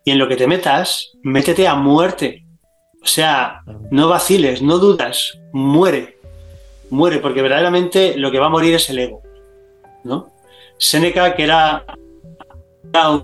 [0.06, 2.46] Y en lo que te metas, métete a muerte.
[3.02, 6.18] O sea, no vaciles, no dudas, muere.
[6.90, 9.22] Muere, porque verdaderamente lo que va a morir es el ego,
[10.04, 10.32] ¿no?
[10.80, 11.86] Séneca, que era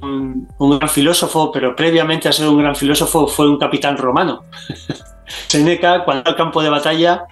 [0.02, 4.44] un, un, gran filósofo, pero previamente a ser un gran filósofo fue un capitán romano.
[5.48, 7.26] Séneca, cuando al campo de batalla,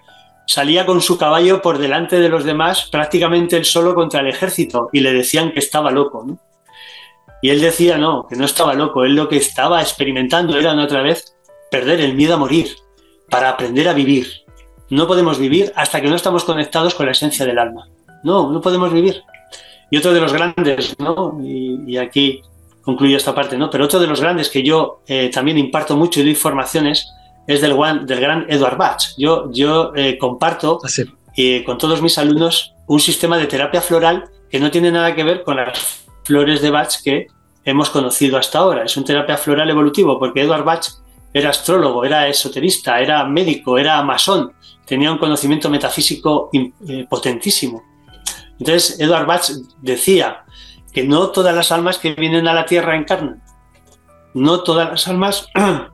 [0.47, 4.89] salía con su caballo por delante de los demás, prácticamente él solo contra el ejército,
[4.91, 6.25] y le decían que estaba loco.
[7.41, 11.01] Y él decía no, que no estaba loco, él lo que estaba experimentando era otra
[11.01, 11.35] vez
[11.69, 12.69] perder el miedo a morir,
[13.29, 14.27] para aprender a vivir.
[14.89, 17.89] No podemos vivir hasta que no estamos conectados con la esencia del alma.
[18.23, 19.23] No, no podemos vivir.
[19.93, 21.39] Y otro de los grandes, ¿no?
[21.43, 22.41] Y, aquí
[22.81, 23.69] concluyo esta parte, ¿no?
[23.69, 27.07] Pero otro de los grandes que yo eh, también imparto mucho y doy formaciones
[27.45, 27.77] es del,
[28.07, 29.03] del gran Edward Bach.
[29.19, 30.79] Yo, yo eh, comparto
[31.37, 35.23] eh, con todos mis alumnos un sistema de terapia floral que no tiene nada que
[35.23, 37.27] ver con las flores de Bach que
[37.63, 38.85] hemos conocido hasta ahora.
[38.85, 40.87] Es un terapia floral evolutivo porque Edward Bach
[41.35, 44.53] era astrólogo, era esoterista, era médico, era masón,
[44.87, 46.49] tenía un conocimiento metafísico
[47.07, 47.92] potentísimo.
[48.59, 49.49] Entonces, Edward Bach
[49.81, 50.45] decía
[50.91, 53.41] que no todas las almas que vienen a la Tierra encarnan.
[54.33, 55.47] No todas las almas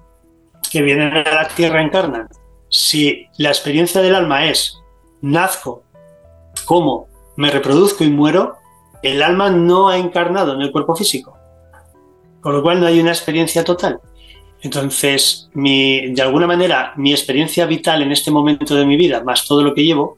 [0.71, 2.29] que vienen a la tierra encarnan,
[2.69, 4.79] si la experiencia del alma es
[5.21, 5.83] nazco,
[6.65, 8.55] como, me reproduzco y muero,
[9.01, 11.37] el alma no ha encarnado en el cuerpo físico.
[12.41, 13.99] Con lo cual no hay una experiencia total.
[14.61, 19.63] Entonces, de alguna manera, mi experiencia vital en este momento de mi vida, más todo
[19.63, 20.17] lo que llevo,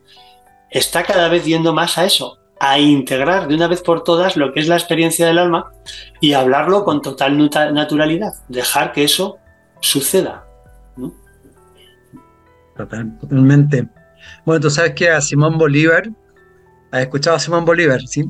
[0.71, 4.53] está cada vez yendo más a eso, a integrar de una vez por todas lo
[4.53, 5.71] que es la experiencia del alma
[6.19, 7.37] y hablarlo con total
[7.73, 9.37] naturalidad, dejar que eso
[9.81, 10.45] suceda.
[12.75, 13.87] totalmente.
[14.45, 16.03] Bueno, tú sabes que a Simón Bolívar,
[16.91, 17.99] ¿has escuchado a Simón Bolívar?
[18.01, 18.23] ¿sí?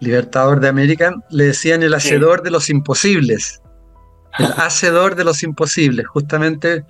[0.00, 3.60] Libertador de América, le decían el hacedor de los imposibles.
[4.38, 6.84] El hacedor de los imposibles, justamente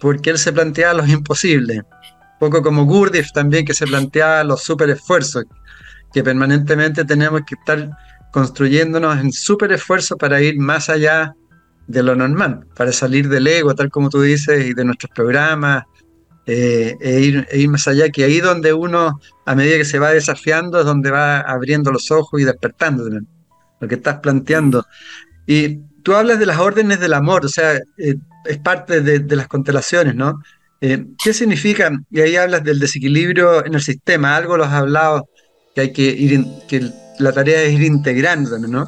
[0.00, 1.82] porque él se planteaba los imposibles.
[2.38, 5.44] Poco como Gurdjieff también, que se planteaba los super esfuerzos,
[6.12, 7.90] que permanentemente tenemos que estar
[8.32, 11.34] construyéndonos en super esfuerzo para ir más allá
[11.86, 15.84] de lo normal, para salir del ego, tal como tú dices, y de nuestros programas,
[16.46, 19.98] eh, e, ir, e, ir, más allá, que ahí donde uno, a medida que se
[19.98, 23.08] va desafiando, es donde va abriendo los ojos y despertando
[23.80, 24.84] lo que estás planteando.
[25.46, 29.48] Y tú hablas de las órdenes del amor, o sea, eh, es parte de, las
[29.48, 30.40] constelaciones, ¿no?
[30.80, 32.06] Eh, ¿Qué significan?
[32.10, 35.28] Y ahí hablas del desequilibrio en el sistema, algo lo has hablado,
[35.74, 38.86] que hay que ir, que la tarea es ir integrando, ¿no?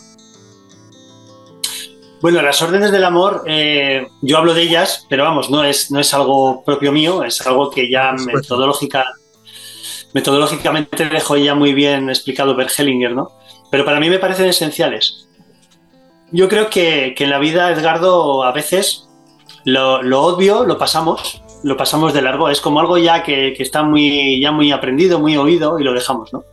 [2.21, 6.01] Bueno, las órdenes del amor, eh, yo hablo de ellas, pero vamos, no es, no
[6.01, 9.07] es algo propio mío, es algo que ya metodológica,
[10.15, 13.31] metodológicamente dejo ya muy bien explicado Bergelinger, ¿no?
[13.71, 15.29] Pero para mí me parecen esenciales.
[16.33, 19.09] Yo creo que, en la vida, Edgardo, a veces
[19.65, 22.49] lo, obvio lo pasamos, lo pasamos de largo.
[22.49, 25.93] Es como algo ya que, que, está muy, ya muy aprendido, muy oído y lo
[25.93, 26.45] dejamos, ¿no?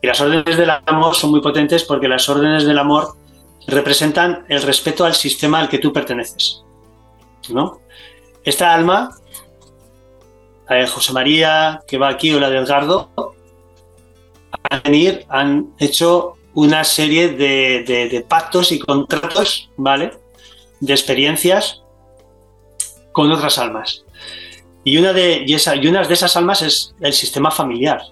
[0.00, 3.14] Y las órdenes del amor son muy potentes porque las órdenes del amor
[3.66, 6.64] representan el respeto al sistema al que tú perteneces.
[7.50, 7.80] ¿no?
[8.44, 9.10] Esta alma,
[10.68, 13.10] la de José María, que va aquí, o la de Edgardo,
[14.70, 20.12] han, venir, han hecho una serie de, pactos y contratos, ¿vale?
[20.80, 21.82] De experiencias
[23.12, 24.04] con otras almas.
[24.84, 28.02] Y una, de, y, esa, y una de esas almas es el sistema familiar.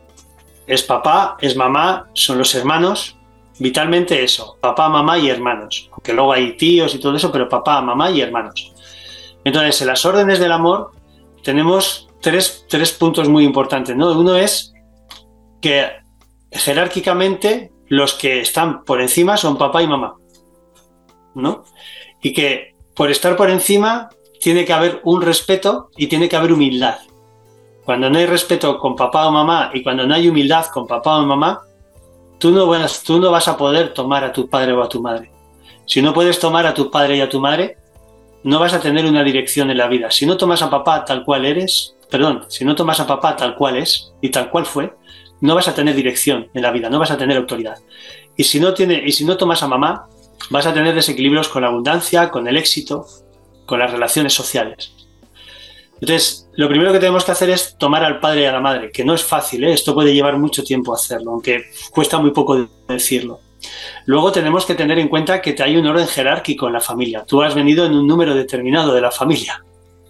[0.66, 3.16] Es papá, es mamá, son los hermanos,
[3.58, 5.88] vitalmente eso, papá, mamá y hermanos.
[5.92, 8.72] Aunque luego hay tíos y todo eso, pero papá, mamá y hermanos.
[9.44, 10.92] Entonces, en las órdenes del amor
[11.42, 13.96] tenemos tres, puntos muy importantes.
[13.96, 14.12] ¿no?
[14.12, 14.72] Uno es
[15.60, 15.88] que
[16.50, 20.16] jerárquicamente los que están por encima son papá y mamá.
[21.34, 21.64] ¿no?
[22.22, 24.10] Y que por estar por encima
[24.40, 26.98] tiene que haber un respeto y tiene que haber humildad.
[27.84, 31.18] Cuando no hay respeto con papá o mamá y cuando no hay humildad con papá
[31.18, 31.60] o mamá,
[32.38, 35.30] tú no, vas, a poder tomar a tu padre o a tu madre.
[35.86, 37.76] Si no puedes tomar a tu padre y a tu madre,
[38.42, 40.10] no vas a tener una dirección en la vida.
[40.10, 43.54] Si no tomas a papá tal cual eres, perdón, si no tomas a papá tal
[43.54, 44.94] cual es y tal cual fue,
[45.42, 47.78] no vas a tener dirección en la vida, no vas a tener autoridad.
[48.36, 50.06] Y si no, y si no tomas a mamá,
[50.48, 53.06] vas a tener desequilibrios con la abundancia, con el éxito,
[53.70, 54.92] con las relaciones sociales.
[56.00, 58.90] Entonces, lo primero que tenemos que hacer es tomar al padre y a la madre,
[58.90, 59.72] que no es fácil, ¿eh?
[59.72, 63.38] esto puede llevar mucho tiempo hacerlo, aunque cuesta muy poco decirlo.
[64.06, 67.24] Luego tenemos que tener en cuenta que hay un orden jerárquico en la familia.
[67.24, 69.62] Tú has venido en un número determinado de la familia.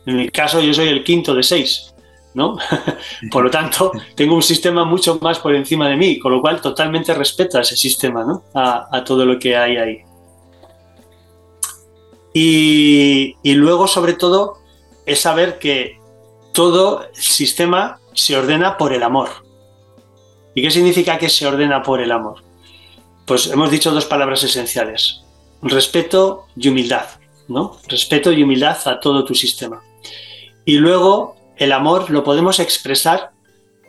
[0.06, 1.94] En mi caso, yo soy el quinto de seis,
[2.32, 2.56] ¿no?
[3.30, 6.62] por lo tanto, tengo un sistema mucho más por encima de mí, con lo cual
[6.62, 8.44] totalmente respeto a ese sistema, ¿no?
[8.54, 9.98] A, todo lo que hay ahí.
[12.32, 14.58] Y, luego, sobre todo,
[15.06, 15.98] es saber que
[16.52, 19.28] todo sistema se ordena por el amor.
[20.54, 22.42] ¿Y qué significa que se ordena por el amor?
[23.26, 25.22] Pues hemos dicho dos palabras esenciales.
[25.62, 27.06] Respeto y humildad,
[27.48, 27.78] ¿no?
[27.88, 29.82] Respeto y humildad a todo tu sistema.
[30.64, 33.30] Y luego el amor lo podemos expresar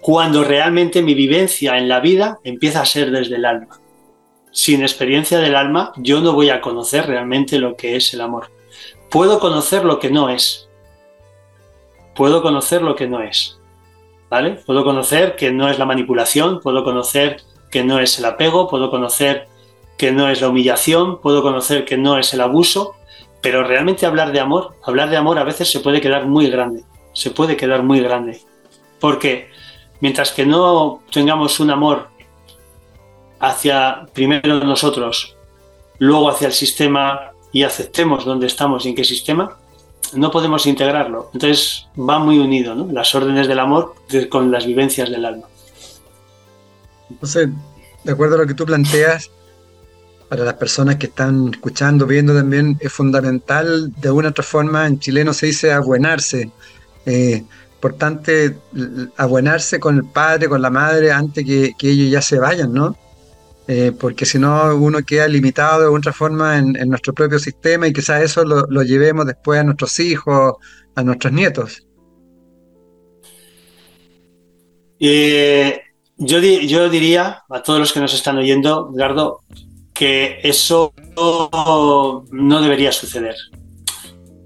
[0.02, 3.81] cuando realmente mi vivencia en la vida empieza a ser desde el alma.
[4.52, 8.52] Sin experiencia del alma, yo no voy a conocer realmente lo que es el amor.
[9.10, 10.70] Puedo conocer lo que no es,
[12.16, 13.58] puedo conocer lo que no es.
[14.30, 14.52] ¿Vale?
[14.66, 18.90] Puedo conocer que no es la manipulación, puedo conocer que no es el apego, puedo
[18.90, 19.48] conocer
[19.98, 22.96] que no es la humillación, puedo conocer que no es el abuso,
[23.42, 26.84] pero realmente hablar de amor, hablar de amor a veces se puede quedar muy grande,
[27.14, 28.42] se puede quedar muy grande.
[29.00, 29.50] Porque
[30.00, 32.10] mientras que no tengamos un amor
[33.42, 35.36] hacia primero nosotros,
[35.98, 39.58] luego hacia el sistema y aceptemos dónde estamos y en qué sistema,
[40.14, 41.30] no podemos integrarlo.
[41.34, 42.88] Entonces va muy unido, ¿no?
[42.92, 43.96] Las órdenes del amor
[44.30, 45.48] con las vivencias del alma.
[47.10, 47.50] Entonces,
[48.04, 49.30] de acuerdo a lo que tú planteas,
[50.30, 54.88] para las personas que están escuchando, viendo también, es fundamental, de una u otra forma,
[54.88, 56.50] en chileno se dice abuenarse.
[57.06, 57.44] Eh,
[57.76, 58.56] importante
[59.18, 62.96] abuenarse con el padre, con la madre, antes que, que ellos ya se vayan, ¿no?
[63.68, 67.94] Eh, porque si no uno queda limitado de otra forma en, nuestro propio sistema y
[67.94, 70.56] quizás eso lo, llevemos después a nuestros hijos,
[70.96, 71.88] a nuestros nietos.
[75.00, 75.82] Eh,
[76.18, 79.42] yo, yo diría a todos los que nos están oyendo, Edgardo,
[79.94, 83.36] que eso no debería suceder.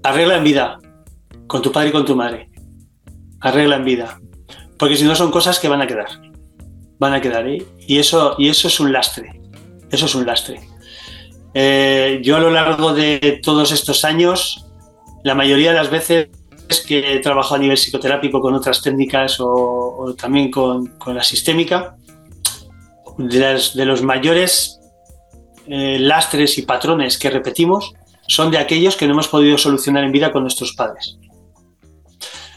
[0.02, 0.78] Arregla en vida
[1.46, 2.50] con tu padre y con tu madre.
[3.40, 4.20] Arregla en vida.
[4.78, 6.25] Porque si no son cosas que van a quedar
[6.98, 7.66] van a quedar ahí.
[7.86, 9.40] Y eso, y eso es un lastre.
[9.90, 10.60] Eso es un lastre.
[11.54, 14.66] Eh, yo a lo largo de todos estos años,
[15.24, 16.28] la mayoría de las veces
[16.86, 21.96] que he trabajado a nivel psicoterápico con otras técnicas o, también con, la sistémica,
[23.16, 24.80] de, los mayores
[25.66, 27.94] eh, lastres y patrones que repetimos
[28.28, 31.18] son de aquellos que no hemos podido solucionar en vida con nuestros padres.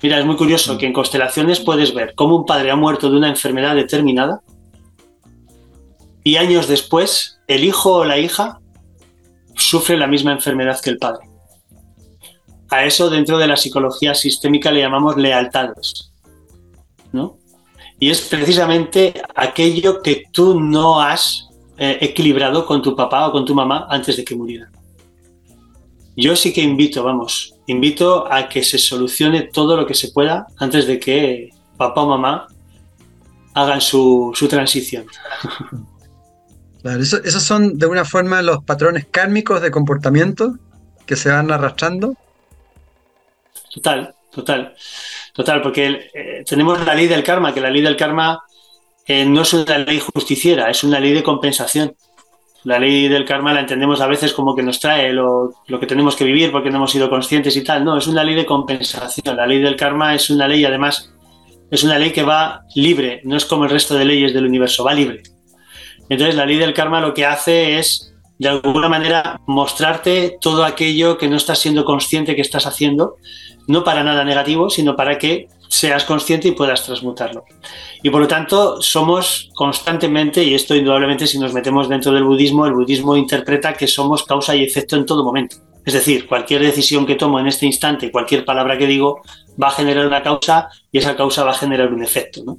[0.02, 3.18] Mira, es muy curioso que en constelaciones puedes ver cómo un padre ha muerto de
[3.18, 4.42] una enfermedad determinada
[6.24, 8.60] y años después el hijo o la hija
[9.56, 11.28] sufre la misma enfermedad que el padre.
[12.70, 16.12] A eso dentro de la psicología sistémica le llamamos lealtades.
[17.12, 17.38] ¿no?
[18.00, 23.44] Y es precisamente aquello que tú no has eh, equilibrado con tu papá o con
[23.44, 24.72] tu mamá antes de que murieran.
[26.16, 30.48] Yo sí que invito, vamos, invito a que se solucione todo lo que se pueda
[30.58, 32.48] antes de que papá o mamá
[33.54, 35.06] hagan su, transición.
[36.84, 40.58] esos son de una forma los patrones kármicos de comportamiento
[41.06, 42.16] que se van arrastrando.
[43.74, 44.74] Total, total,
[45.34, 48.42] total, porque eh, tenemos la ley del karma, que la ley del karma
[49.06, 51.96] eh, no es una ley justiciera, es una ley de compensación.
[52.66, 56.16] La ley del karma la entendemos a veces como que nos trae lo, que tenemos
[56.16, 57.86] que vivir porque no hemos sido conscientes y tal.
[57.86, 59.38] No, es una ley de compensación.
[59.38, 61.14] La ley del karma es una ley, además,
[61.72, 64.84] es una ley que va libre, no es como el resto de leyes del universo,
[64.84, 65.24] va libre.
[66.10, 71.18] Entonces, la ley del karma lo que hace es, de alguna manera, mostrarte todo aquello
[71.18, 73.18] que no estás siendo consciente que estás haciendo,
[73.68, 77.46] no para nada negativo, sino para que seas consciente y puedas transmutarlo.
[78.02, 82.66] Y por lo tanto, somos constantemente, y esto indudablemente si nos metemos dentro del budismo,
[82.66, 85.58] el budismo interpreta que somos causa y efecto en todo momento.
[85.86, 89.22] Es decir, cualquier decisión que tomo en este instante, cualquier palabra que digo,
[89.62, 92.58] va a generar una causa y esa causa va a generar un efecto.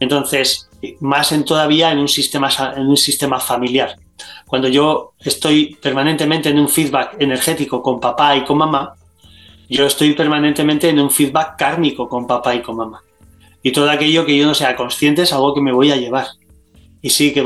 [0.00, 0.68] Entonces,
[1.00, 3.96] más en todavía en un, sistema, en un sistema familiar.
[4.46, 8.94] Cuando yo estoy permanentemente en un feedback energético con papá y con mamá,
[9.72, 13.02] yo estoy permanentemente en un feedback kármico con papá y con mamá.
[13.62, 16.26] Y todo aquello que yo no sea consciente es algo que me voy a llevar.
[17.00, 17.44] Y sí que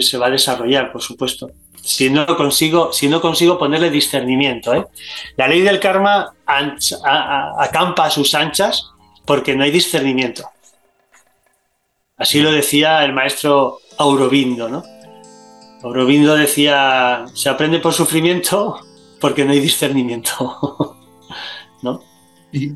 [0.00, 1.50] se, va a desarrollar, por supuesto.
[1.74, 4.74] Si no consigo, si no consigo ponerle discernimiento.
[4.74, 4.86] ¿eh?
[5.36, 8.90] La ley del karma acampa a sus anchas
[9.26, 10.48] porque no hay discernimiento.
[12.16, 14.82] Así lo decía el maestro Aurobindo, ¿no?
[15.82, 18.80] Aurobindo decía, se aprende por sufrimiento
[19.20, 20.96] porque no hay discernimiento,
[21.84, 22.02] ¿no?
[22.52, 22.72] ¿Y,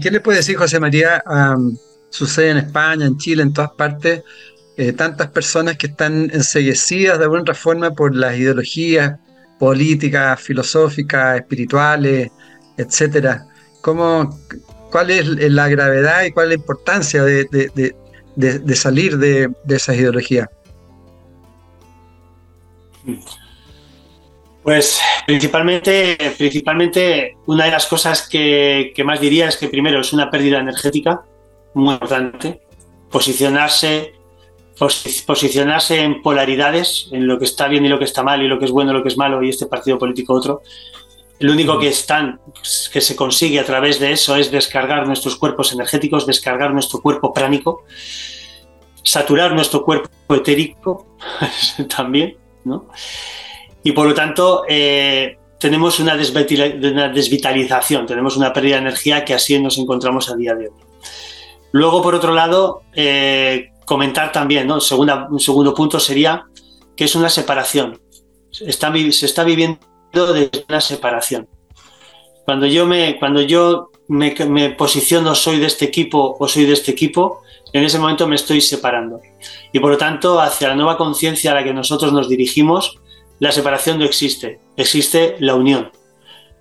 [0.00, 1.22] qué le puede decir José María?
[2.08, 4.22] sucede en España, en Chile, en todas partes,
[4.76, 9.18] eh, tantas personas que están enseguecidas de alguna forma por las ideologías
[9.58, 12.30] políticas, filosóficas, espirituales,
[12.76, 13.46] etcétera.
[13.80, 14.38] ¿Cómo,
[14.90, 17.46] ¿Cuál es la gravedad y cuál es la importancia de,
[18.36, 20.48] de, salir de, esas ideologías?
[24.62, 30.30] Pues principalmente, principalmente una de las cosas que, más diría es que primero es una
[30.30, 31.22] pérdida energética
[31.74, 32.62] muy importante,
[33.10, 34.14] posicionarse,
[35.26, 38.58] posicionarse en polaridades, en lo que está bien y lo que está mal, y lo
[38.58, 40.62] que es bueno y lo que es malo, y este partido político otro.
[41.40, 42.40] Lo único que, están,
[42.92, 47.32] que se consigue a través de eso es descargar nuestros cuerpos energéticos, descargar nuestro cuerpo
[47.32, 47.84] pránico,
[49.02, 51.16] saturar nuestro cuerpo etérico
[51.96, 52.86] también, ¿no?
[53.84, 59.58] Y por lo tanto, eh, tenemos una, desvitalización, tenemos una pérdida de energía que así
[59.58, 60.74] nos encontramos a día de hoy.
[61.72, 64.74] Luego, por otro lado, eh, comentar también, ¿no?
[64.74, 66.44] un segundo punto sería
[66.96, 68.00] que es una separación.
[68.60, 69.80] Está, se está viviendo
[70.12, 71.48] de una separación.
[72.44, 76.90] Cuando yo me, cuando yo me, posiciono, soy de este equipo o soy de este
[76.90, 79.20] equipo, en ese momento me estoy separando.
[79.72, 82.98] Y por lo tanto, hacia la nueva conciencia a la que nosotros nos dirigimos,
[83.42, 85.90] la separación no existe, existe la unión.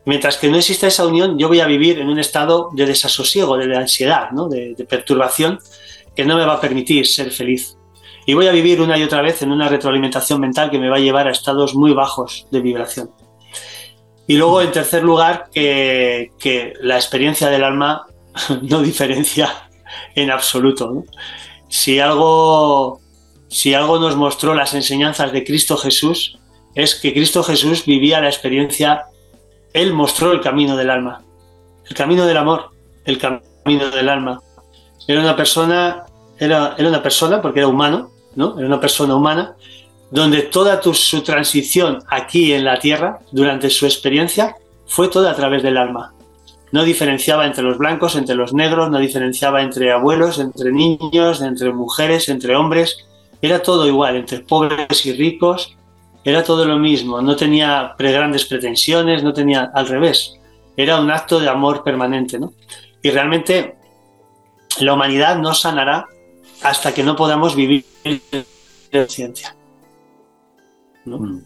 [0.03, 3.55] Mientras que no exista esa unión, yo voy a vivir en un estado de desasosiego,
[3.55, 4.49] de, ansiedad, ¿no?
[4.49, 5.59] de, de perturbación,
[6.15, 7.77] que no me va a permitir ser feliz.
[8.25, 10.95] Y voy a vivir una y otra vez en una retroalimentación mental que me va
[10.95, 13.11] a llevar a estados muy bajos de vibración.
[14.25, 16.31] Y luego, en tercer lugar, que,
[16.81, 18.07] la experiencia del alma
[18.63, 19.69] no diferencia
[20.15, 21.03] en absoluto.
[21.69, 23.01] Si, algo,
[23.49, 26.39] si algo nos mostró las enseñanzas de Cristo Jesús,
[26.75, 29.05] es que Cristo Jesús vivía la experiencia,
[29.73, 31.23] Él mostró el camino del alma,
[31.89, 32.69] el camino del amor,
[33.05, 34.41] el camino del alma.
[35.07, 36.05] Era una persona,
[36.39, 38.57] era, era una persona porque era humano, ¿no?
[38.57, 39.55] Era una persona humana
[40.11, 44.55] donde toda su transición aquí en la Tierra, durante su experiencia,
[44.85, 46.13] fue toda a través del alma.
[46.71, 51.73] No diferenciaba entre los blancos, entre los negros, no diferenciaba entre abuelos, entre niños, entre
[51.73, 53.05] mujeres, entre hombres.
[53.41, 55.75] Era todo igual, entre pobres y ricos,
[56.23, 57.21] era todo lo mismo.
[57.21, 60.37] No tenía pre grandes pretensiones, no tenía al revés.
[60.77, 62.39] Era un acto de amor permanente.
[62.39, 62.53] ¿no?
[63.01, 63.75] Y realmente
[64.79, 66.05] la humanidad no sanará
[66.63, 69.55] hasta que no podamos vivir en ciencia.
[71.05, 71.39] Mm,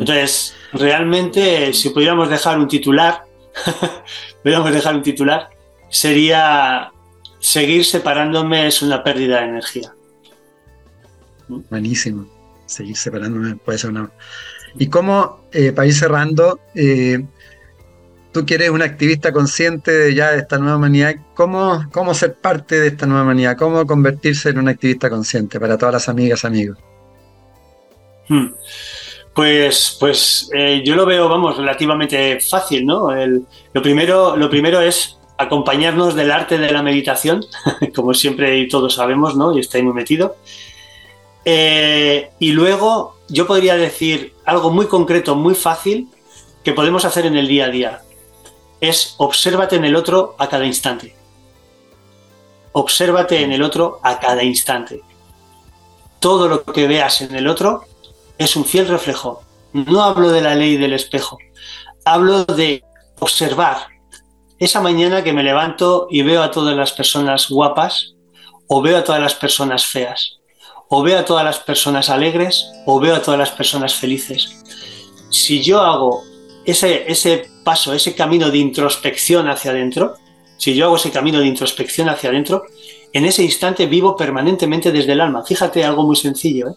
[0.00, 3.24] Entonces, realmente, si pudiéramos dejar un titular,
[4.42, 5.48] pudiéramos dejar un titular,
[5.88, 6.90] sería
[7.38, 9.94] seguir separándome es una pérdida de energía.
[11.46, 12.26] Buenísimo.
[12.66, 14.10] Seguir separándome puede ser una.
[14.78, 17.24] Y cómo, eh, para ir cerrando, eh,
[18.32, 22.34] tú que eres un activista consciente de ya de esta nueva humanidad, ¿cómo, ¿cómo ser
[22.34, 23.56] parte de esta nueva humanidad?
[23.56, 26.78] ¿Cómo convertirse en un activista consciente para todas las amigas, amigos?
[28.28, 28.48] Hmm.
[29.34, 33.10] Pues, pues eh, yo lo veo, vamos, relativamente fácil, ¿no?
[33.72, 37.44] lo, primero, lo primero es acompañarnos del arte de la meditación,
[37.94, 39.56] como siempre y todos sabemos, ¿no?
[39.56, 40.36] Y está ahí muy metido.
[41.44, 46.08] Eh, y luego yo podría decir algo muy concreto, muy fácil,
[46.62, 48.02] que podemos hacer en el día a día.
[48.80, 51.14] Es obsérvate en el otro a cada instante.
[52.72, 55.00] Obsérvate en el otro a cada instante.
[56.20, 57.84] Todo lo que veas en el otro
[58.38, 59.42] es un fiel reflejo.
[59.72, 61.38] No hablo de la ley del espejo,
[62.04, 62.82] hablo de
[63.18, 63.88] observar.
[64.58, 68.14] Esa mañana que me levanto y veo a todas las personas guapas,
[68.66, 70.38] o veo a todas las personas feas,
[70.88, 74.62] o veo a todas las personas alegres, o veo a todas las personas felices.
[75.30, 76.22] Si yo hago
[76.64, 80.14] ese, ese paso, ese camino de introspección hacia adentro,
[80.56, 82.64] si yo hago ese camino de introspección hacia adentro,
[83.12, 85.44] en ese instante vivo permanentemente desde el alma.
[85.44, 86.70] Fíjate algo muy sencillo.
[86.70, 86.74] ¿eh?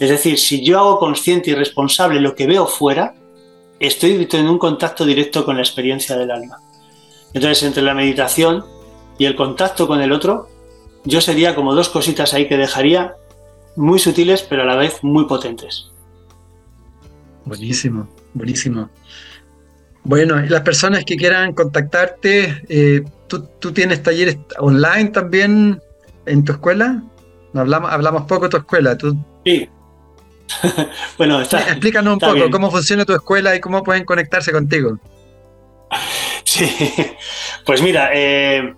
[0.00, 3.14] Es decir, si yo hago consciente y responsable lo que veo fuera,
[3.80, 6.58] estoy en un contacto directo con la experiencia del alma.
[7.34, 8.64] Entonces, entre la meditación
[9.18, 10.48] y el contacto con el otro,
[11.04, 13.14] yo sería como dos cositas ahí que dejaría
[13.76, 15.90] muy sutiles, pero a la vez muy potentes.
[17.44, 18.90] Buenísimo, buenísimo.
[20.04, 25.80] Bueno, y las personas que quieran contactarte, eh, ¿tú, tienes talleres online también
[26.26, 27.02] en tu escuela?
[27.52, 28.96] No hablamos, hablamos poco de tu escuela.
[28.96, 29.16] ¿Tú...
[29.44, 29.68] Sí.
[31.18, 34.98] bueno, explícanos un poco cómo funciona tu escuela y cómo pueden conectarse contigo.
[36.44, 36.66] Sí,
[37.66, 38.74] pues mira, eh,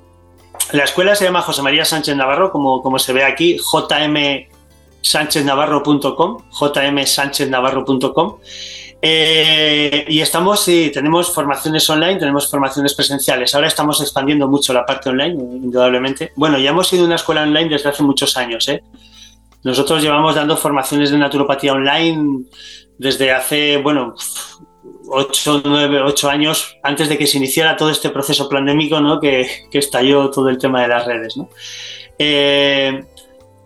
[0.72, 8.38] la escuela se llama José María Sánchez Navarro, como, como se ve aquí, jmsancheznavarro.com, jmsancheznavarro.com.
[9.02, 13.54] Eh, y estamos, sí, tenemos formaciones online, tenemos formaciones presenciales.
[13.54, 16.32] Ahora estamos expandiendo mucho la parte online, indudablemente.
[16.36, 18.68] Bueno, ya hemos sido una escuela online desde hace muchos años.
[18.68, 18.82] ¿eh?
[19.62, 22.44] Nosotros llevamos dando formaciones de naturopatía online
[22.98, 24.14] desde hace, bueno,
[25.11, 29.20] 8, 9, 8 años antes de que se iniciara todo este proceso pandémico ¿no?
[29.20, 31.36] que, que estalló todo el tema de las redes.
[31.36, 31.48] ¿no?
[32.18, 33.04] Eh,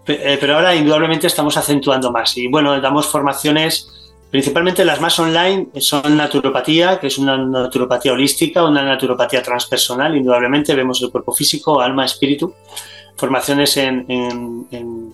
[0.06, 5.68] eh, pero ahora indudablemente estamos acentuando más y bueno, damos formaciones, principalmente las más online
[5.78, 11.80] son naturopatía, que es una naturopatía holística, una naturopatía transpersonal, indudablemente vemos el cuerpo físico,
[11.80, 12.54] alma, espíritu,
[13.16, 15.12] formaciones en, en, en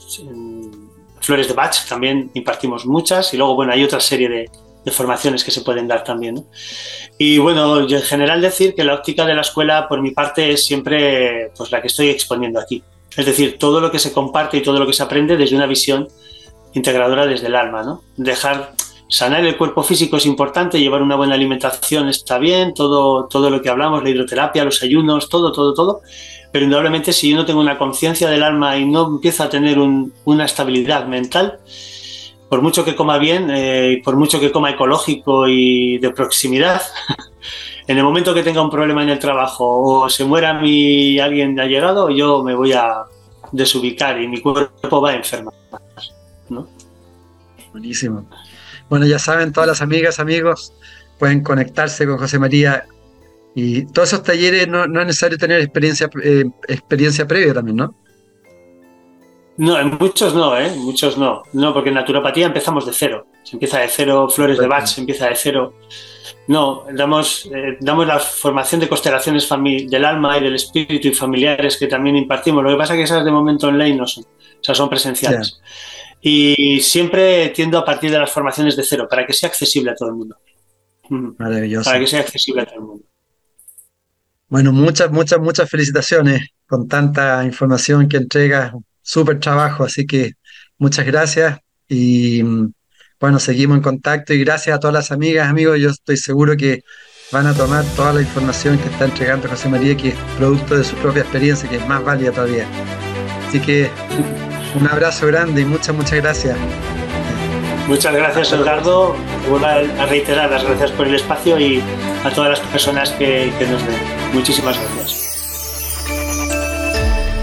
[1.20, 4.50] flores de Bach, también impartimos muchas y luego bueno, hay otra serie de,
[4.84, 6.44] de formaciones que se pueden dar también.
[7.18, 10.52] Y bueno, yo en general decir que la óptica de la escuela, por mi parte,
[10.52, 12.82] es siempre pues, la que estoy exponiendo aquí.
[13.16, 15.66] Es decir, todo lo que se comparte y todo lo que se aprende desde una
[15.66, 16.08] visión
[16.74, 17.82] integradora desde el alma.
[17.82, 18.02] ¿no?
[18.16, 18.72] Dejar
[19.08, 23.60] sanar el cuerpo físico es importante, llevar una buena alimentación está bien, todo, todo lo
[23.60, 26.00] que hablamos, la hidroterapia, los ayunos, todo, todo, todo.
[26.52, 29.78] Pero indudablemente si yo no tengo una conciencia del alma y no empiezo a tener
[29.78, 31.58] una estabilidad mental,
[32.50, 36.82] por mucho que coma bien, eh, por mucho que coma ecológico y de proximidad,
[37.86, 41.58] en el momento que tenga un problema en el trabajo o se muera mi alguien
[41.60, 43.04] allegado, yo me voy a
[43.52, 45.54] desubicar y mi cuerpo va a enfermar.
[46.48, 46.68] ¿no?
[47.70, 48.28] Buenísimo.
[48.88, 50.72] Bueno, ya saben, todas las amigas, amigos,
[51.20, 52.84] pueden conectarse con José María
[53.54, 57.94] y todos esos talleres no, no es necesario tener experiencia, eh, experiencia previa también, ¿no?
[59.56, 60.72] No, en muchos no, ¿eh?
[60.76, 61.42] Muchos no.
[61.52, 63.26] No, porque en naturopatía empezamos de cero.
[63.42, 65.74] Se empieza de cero, flores de Bach se empieza de cero.
[66.48, 69.48] No, damos, eh, damos la formación de constelaciones
[69.88, 72.64] del alma y del espíritu y familiares que también impartimos.
[72.64, 75.60] Lo que pasa es que esas de momento online no son, o sea, son presenciales.
[76.20, 79.94] Y siempre tiendo a partir de las formaciones de cero, para que sea accesible a
[79.94, 80.36] todo el mundo.
[81.08, 81.88] Maravilloso.
[81.88, 83.04] Para que sea accesible a todo el mundo.
[84.48, 88.72] Bueno, muchas, muchas, muchas felicitaciones con tanta información que entregas
[89.02, 90.32] súper trabajo, así que
[90.78, 92.42] muchas gracias y
[93.20, 96.82] bueno, seguimos en contacto y gracias a todas las amigas, amigos, yo estoy seguro que
[97.30, 100.84] van a tomar toda la información que está entregando José María, que es producto de
[100.84, 102.66] su propia experiencia, que es más válida todavía.
[103.46, 103.90] Así que
[104.74, 106.56] un abrazo grande y muchas, muchas gracias.
[107.86, 109.16] Muchas gracias, Edgardo.
[109.48, 111.82] Vuelvo a reiterar las gracias por el espacio y
[112.24, 113.96] a todas las personas que, que nos ven.
[114.32, 115.26] Muchísimas gracias.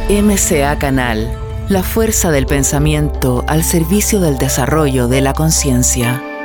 [0.10, 6.37] MCA Canal la fuerza del pensamiento al servicio del desarrollo de la conciencia.